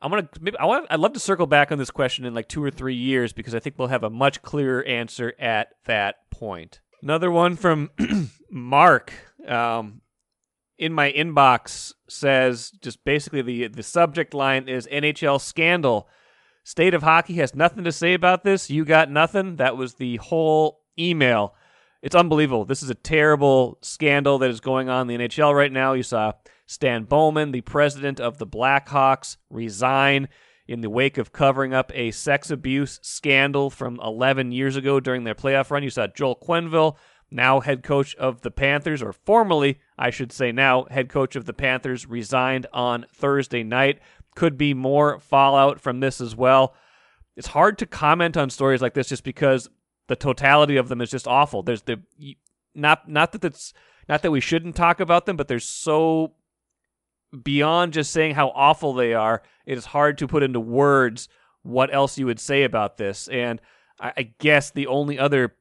I'm 0.03 0.11
gonna 0.11 0.29
maybe 0.41 0.59
I 0.59 0.67
want 0.67 0.87
I'd 0.91 1.01
love 1.01 1.15
to 1.15 1.21
circle 1.21 1.47
back 1.47 1.73
on 1.73 1.79
this 1.79 1.91
question 1.91 2.25
in 2.25 2.35
like 2.35 2.49
two 2.49 2.63
or 2.63 2.71
three 2.71 2.95
years 2.95 3.33
because 3.33 3.55
I 3.55 3.61
think 3.61 3.79
we'll 3.79 3.89
have 3.89 4.05
a 4.05 4.11
much 4.11 4.43
clearer 4.43 4.83
answer 4.85 5.35
at 5.39 5.69
that 5.87 6.31
point. 6.31 6.81
Another 7.03 7.31
one 7.31 7.57
from 7.57 7.91
Mark 8.51 9.13
um, 9.47 10.01
in 10.79 10.93
my 10.93 11.13
inbox 11.13 11.93
says 12.09 12.71
just 12.83 13.05
basically 13.05 13.43
the 13.43 13.69
the 13.69 13.83
subject 13.83 14.35
line 14.35 14.69
is 14.69 14.87
NHL 14.89 15.41
scandal. 15.41 16.09
State 16.65 16.95
of 16.95 17.05
hockey 17.05 17.35
has 17.35 17.55
nothing 17.55 17.85
to 17.85 17.93
say 17.93 18.13
about 18.13 18.43
this. 18.43 18.71
You 18.71 18.85
got 18.85 19.11
nothing. 19.11 19.57
That 19.57 19.77
was 19.77 19.95
the 19.95 20.17
whole 20.17 20.81
email. 20.99 21.55
It's 22.03 22.15
unbelievable. 22.15 22.65
This 22.65 22.83
is 22.83 22.91
a 22.91 22.95
terrible 22.95 23.79
scandal 23.83 24.39
that 24.39 24.51
is 24.51 24.61
going 24.61 24.89
on 24.89 25.09
in 25.09 25.19
the 25.19 25.29
NHL 25.29 25.55
right 25.55 25.73
now. 25.73 25.93
You 25.93 26.03
saw 26.03 26.33
Stan 26.67 27.05
Bowman, 27.05 27.53
the 27.53 27.61
president 27.63 28.21
of 28.21 28.39
the 28.39 28.47
Blackhawks, 28.47 29.37
resign 29.49 30.29
in 30.69 30.81
the 30.81 30.91
wake 30.91 31.17
of 31.17 31.33
covering 31.33 31.73
up 31.73 31.93
a 31.95 32.11
sex 32.11 32.51
abuse 32.51 32.99
scandal 33.03 33.71
from 33.71 34.01
11 34.03 34.53
years 34.53 34.77
ago 34.77 34.99
during 34.99 35.25
their 35.25 35.35
playoff 35.35 35.71
run. 35.71 35.85
You 35.85 35.91
saw 35.91 36.09
Joel 36.09 36.37
Quenneville, 36.37 36.97
now 37.31 37.61
head 37.61 37.83
coach 37.83 38.15
of 38.17 38.43
the 38.43 38.51
Panthers, 38.51 39.03
or 39.03 39.13
formerly, 39.13 39.79
I 39.97 40.11
should 40.11 40.33
say 40.33 40.53
now, 40.53 40.85
head 40.91 41.09
coach 41.09 41.37
of 41.37 41.45
the 41.45 41.53
Panthers, 41.53 42.07
resigned 42.07 42.67
on 42.73 43.07
Thursday 43.13 43.63
night. 43.63 44.01
Could 44.35 44.59
be 44.59 44.75
more 44.75 45.21
fallout 45.21 45.81
from 45.81 46.01
this 46.01 46.21
as 46.21 46.37
well. 46.37 46.75
It's 47.37 47.49
hard 47.49 47.79
to 47.79 47.87
comment 47.87 48.37
on 48.37 48.51
stories 48.51 48.83
like 48.83 48.95
this 48.95 49.09
just 49.09 49.25
because 49.25 49.69
the 50.09 50.17
totality 50.17 50.77
of 50.77 50.89
them 50.89 51.01
is 51.01 51.11
just 51.11 51.27
awful. 51.27 51.63
There's 51.63 51.83
the 51.83 52.01
not 52.75 53.09
not 53.09 53.33
that 53.33 53.45
it's 53.45 53.73
not 54.09 54.23
that 54.23 54.31
we 54.31 54.41
shouldn't 54.41 54.77
talk 54.77 55.01
about 55.01 55.27
them, 55.27 55.37
but 55.37 55.49
there's 55.49 55.65
so 55.65 56.35
beyond 57.43 57.93
just 57.93 58.13
saying 58.13 58.35
how 58.35 58.49
awful 58.49 58.93
they 58.93 59.15
are, 59.15 59.43
it 59.65 59.79
is 59.79 59.87
hard 59.87 60.19
to 60.19 60.27
put 60.27 60.43
into 60.43 60.61
words 60.61 61.29
what 61.63 61.93
else 61.93 62.17
you 62.17 62.27
would 62.27 62.41
say 62.41 62.63
about 62.63 62.97
this. 62.97 63.29
And 63.29 63.61
I, 64.01 64.13
I 64.17 64.33
guess 64.39 64.71
the 64.71 64.87
only 64.87 65.19
other 65.19 65.57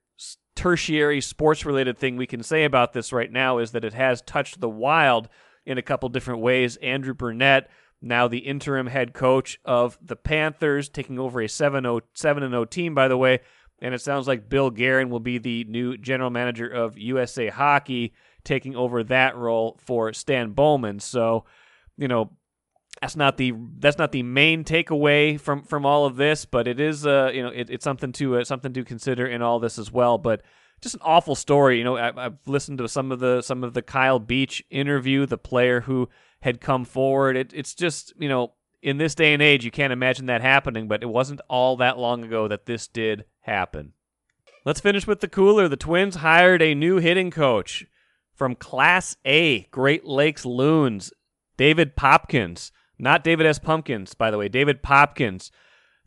tertiary 0.56 1.20
sports 1.22 1.66
related 1.66 1.98
thing 1.98 2.16
we 2.16 2.28
can 2.28 2.42
say 2.42 2.64
about 2.64 2.94
this 2.94 3.12
right 3.12 3.32
now 3.32 3.58
is 3.58 3.72
that 3.72 3.84
it 3.84 3.94
has 3.94 4.22
touched 4.22 4.62
the 4.62 4.70
wild 4.70 5.28
in 5.66 5.78
a 5.78 5.82
couple 5.82 6.08
different 6.10 6.42
ways. 6.42 6.78
Andrew 6.78 7.14
Brunette, 7.14 7.70
now 8.02 8.28
the 8.28 8.40
interim 8.40 8.88
head 8.88 9.14
coach 9.14 9.60
of 9.66 9.98
the 10.02 10.16
Panthers, 10.16 10.90
taking 10.90 11.20
over 11.20 11.42
a 11.42 11.50
7 11.50 11.84
0 11.84 12.66
team, 12.66 12.96
by 12.96 13.08
the 13.08 13.18
way. 13.18 13.40
And 13.82 13.94
it 13.94 14.02
sounds 14.02 14.28
like 14.28 14.48
Bill 14.48 14.70
Guerin 14.70 15.10
will 15.10 15.20
be 15.20 15.38
the 15.38 15.66
new 15.66 15.98
general 15.98 16.30
manager 16.30 16.68
of 16.68 16.98
USA 16.98 17.50
Hockey, 17.50 18.14
taking 18.46 18.76
over 18.76 19.04
that 19.04 19.36
role 19.36 19.78
for 19.84 20.14
Stan 20.14 20.52
Bowman. 20.52 21.00
So, 21.00 21.46
you 21.98 22.08
know, 22.08 22.32
that's 23.02 23.16
not 23.16 23.38
the 23.38 23.54
that's 23.80 23.98
not 23.98 24.12
the 24.12 24.24
main 24.24 24.64
takeaway 24.64 25.40
from 25.40 25.64
from 25.64 25.86
all 25.86 26.06
of 26.06 26.16
this, 26.16 26.46
but 26.46 26.68
it 26.68 26.80
is 26.80 27.06
uh 27.06 27.30
you 27.34 27.44
know 27.44 27.50
it, 27.50 27.70
it's 27.70 27.84
something 27.84 28.12
to 28.14 28.38
uh, 28.38 28.44
something 28.44 28.74
to 28.74 28.84
consider 28.84 29.28
in 29.28 29.42
all 29.42 29.60
this 29.60 29.78
as 29.78 29.92
well. 29.92 30.18
But 30.18 30.42
just 30.82 30.96
an 30.96 31.02
awful 31.04 31.36
story. 31.36 31.78
You 31.78 31.84
know, 31.84 31.98
I, 31.98 32.12
have 32.16 32.38
listened 32.46 32.78
to 32.78 32.88
some 32.88 33.12
of 33.12 33.20
the 33.20 33.42
some 33.42 33.64
of 33.64 33.74
the 33.74 33.82
Kyle 33.82 34.20
Beach 34.20 34.64
interview, 34.70 35.26
the 35.26 35.38
player 35.38 35.82
who 35.82 36.10
had 36.42 36.62
come 36.62 36.86
forward. 36.86 37.36
It, 37.36 37.52
it's 37.54 37.74
just 37.74 38.14
you 38.18 38.30
know 38.30 38.54
in 38.82 38.98
this 38.98 39.16
day 39.16 39.34
and 39.34 39.42
age, 39.42 39.66
you 39.66 39.72
can't 39.72 39.94
imagine 39.94 40.28
that 40.28 40.42
happening. 40.42 40.88
But 40.88 41.04
it 41.04 41.08
wasn't 41.08 41.42
all 41.50 41.76
that 41.78 41.98
long 41.98 42.24
ago 42.24 42.48
that 42.48 42.66
this 42.66 42.88
did 42.88 43.26
happen. 43.42 43.94
Let's 44.64 44.80
finish 44.80 45.06
with 45.06 45.20
the 45.20 45.28
cooler. 45.28 45.68
The 45.68 45.78
Twins 45.78 46.18
hired 46.18 46.62
a 46.62 46.74
new 46.74 46.98
hitting 46.98 47.30
coach 47.30 47.86
from 48.36 48.56
Class 48.56 49.16
A, 49.26 49.62
Great 49.72 50.06
Lakes 50.06 50.46
Loons, 50.46 51.12
David 51.58 51.96
Popkins. 51.96 52.72
Not 52.98 53.24
David 53.24 53.46
S. 53.46 53.60
Pumpkins, 53.60 54.14
by 54.14 54.32
the 54.32 54.38
way. 54.38 54.48
David 54.48 54.82
Popkins, 54.82 55.52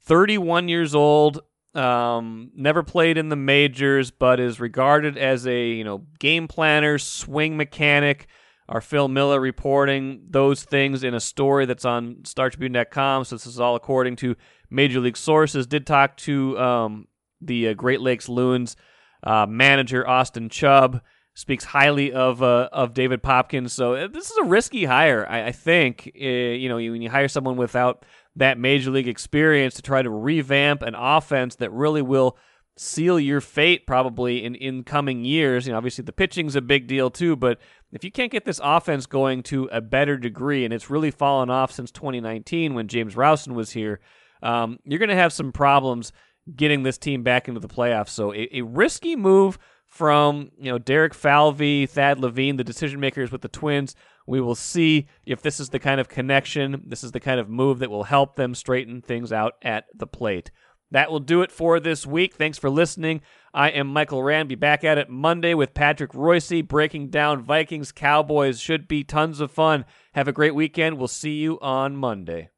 31 0.01 0.69
years 0.69 0.95
old, 0.95 1.41
um, 1.75 2.51
never 2.55 2.83
played 2.83 3.19
in 3.19 3.29
the 3.29 3.37
majors, 3.37 4.11
but 4.11 4.41
is 4.41 4.59
regarded 4.59 5.19
as 5.19 5.47
a 5.47 5.69
you 5.69 5.85
know 5.85 6.07
game 6.19 6.49
planner, 6.49 6.99
swing 6.99 7.57
mechanic. 7.57 8.27
Our 8.69 8.81
Phil 8.81 9.09
Miller 9.09 9.41
reporting 9.41 10.27
those 10.29 10.63
things 10.63 11.03
in 11.03 11.15
a 11.15 11.21
story 11.21 11.65
that's 11.65 11.87
on 11.87 12.17
StarTribune.com. 12.23 13.25
So 13.25 13.37
this 13.37 13.47
is 13.47 13.61
all 13.61 13.77
according 13.77 14.17
to 14.17 14.37
major 14.69 15.01
league 15.01 15.17
sources. 15.17 15.67
Did 15.67 15.87
talk 15.87 16.17
to 16.19 16.59
um, 16.59 17.09
the 17.41 17.69
uh, 17.69 17.75
Great 17.75 18.03
Lakes 18.03 18.29
Loons 18.29 18.77
uh, 19.23 19.47
manager 19.47 20.07
Austin 20.07 20.51
Chubb 20.51 21.01
speaks 21.39 21.63
highly 21.63 22.13
of 22.13 22.43
uh, 22.43 22.69
of 22.73 22.95
David 22.95 23.23
Popkins. 23.23 23.71
So 23.71 23.95
uh, 23.95 24.09
this 24.09 24.29
is 24.29 24.37
a 24.39 24.45
risky 24.45 24.87
hire, 24.87 25.25
I, 25.31 25.47
I 25.47 25.53
think. 25.53 26.11
Uh, 26.21 26.27
you 26.27 26.69
know, 26.69 26.77
when 26.77 27.01
you 27.01 27.09
hire 27.09 27.29
someone 27.29 27.57
without 27.57 28.05
that 28.35 28.59
major 28.59 28.91
league 28.91 29.07
experience 29.07 29.75
to 29.75 29.83
try 29.83 30.03
to 30.03 30.11
revamp 30.11 30.83
an 30.83 30.97
offense 30.97 31.55
that 31.57 31.71
really 31.73 32.03
will 32.03 32.37
seal 32.77 33.21
your 33.21 33.41
fate 33.41 33.87
probably 33.87 34.45
in 34.45 34.57
in 34.57 34.83
coming 34.83 35.25
years. 35.25 35.65
You 35.65 35.73
know, 35.73 35.79
obviously 35.79 36.03
the 36.03 36.13
pitching's 36.13 36.57
a 36.57 36.61
big 36.61 36.89
deal 36.89 37.09
too, 37.09 37.37
but 37.37 37.61
if 37.93 38.03
you 38.03 38.11
can't 38.11 38.33
get 38.33 38.45
this 38.45 38.61
offense 38.63 39.07
going 39.07 39.45
to 39.45 39.69
a 39.71 39.81
better 39.81 40.17
degree, 40.17 40.65
and 40.65 40.75
it's 40.75 40.91
really 40.91 41.13
fallen 41.13 41.51
off 41.51 41.71
since 41.71 41.93
2019 41.93 42.75
when 42.75 42.89
James 42.89 43.15
Rowson 43.15 43.55
was 43.55 43.71
here, 43.71 44.01
um, 44.43 44.81
you're 44.85 44.99
going 44.99 45.09
to 45.09 45.15
have 45.15 45.33
some 45.33 45.53
problems 45.53 46.11
getting 46.57 46.83
this 46.83 46.99
team 46.99 47.23
back 47.23 47.47
into 47.47 47.61
the 47.61 47.69
playoffs. 47.69 48.09
So 48.09 48.35
a, 48.35 48.49
a 48.53 48.63
risky 48.63 49.15
move 49.15 49.57
from 49.89 50.51
you 50.59 50.71
know 50.71 50.79
Derek 50.79 51.15
Falvey, 51.15 51.87
Thad 51.87 52.21
Levine, 52.21 52.57
the 52.57 52.65
decision 52.65 53.01
makers 53.01 53.33
with 53.33 53.41
the 53.41 53.49
Twins. 53.49 53.95
We 54.27 54.41
will 54.41 54.55
see 54.55 55.07
if 55.25 55.41
this 55.41 55.59
is 55.59 55.71
the 55.71 55.79
kind 55.79 56.01
of 56.01 56.09
connection, 56.09 56.83
this 56.87 57.03
is 57.03 57.13
the 57.13 57.21
kind 57.21 57.41
of 57.41 57.49
move 57.49 57.79
that 57.79 57.91
will 57.91 58.05
help 58.05 58.37
them 58.37 58.55
straighten 58.55 59.01
things 59.01 59.33
out 59.33 59.55
at 59.63 59.87
the 59.95 60.07
plate. 60.07 60.51
That 60.91 61.11
will 61.11 61.21
do 61.21 61.43
it 61.43 61.53
for 61.53 61.81
this 61.81 62.07
week. 62.07 62.35
Thanks 62.35 62.59
for 62.59 62.71
listening. 62.71 63.21
I 63.53 63.71
am 63.71 63.87
Michael 63.89 64.23
Rand. 64.23 64.49
Be 64.49 64.55
back 64.55 64.85
at 64.85 64.97
it 64.97 65.11
Monday 65.11 65.53
with 65.53 65.75
Patrick 65.75 66.15
Royce 66.15 66.63
breaking 66.63 67.11
down 67.11 67.43
Vikings 67.43 67.93
Cowboys. 67.93 68.61
Should 68.61 68.89
be 68.89 69.05
tons 69.05 69.41
of 69.41 69.51
fun. 69.51 69.85
Have 70.13 70.29
a 70.29 70.33
great 70.33 70.55
weekend. 70.55 70.97
We'll 70.97 71.09
see 71.09 71.35
you 71.35 71.59
on 71.61 71.97
Monday. 71.97 72.49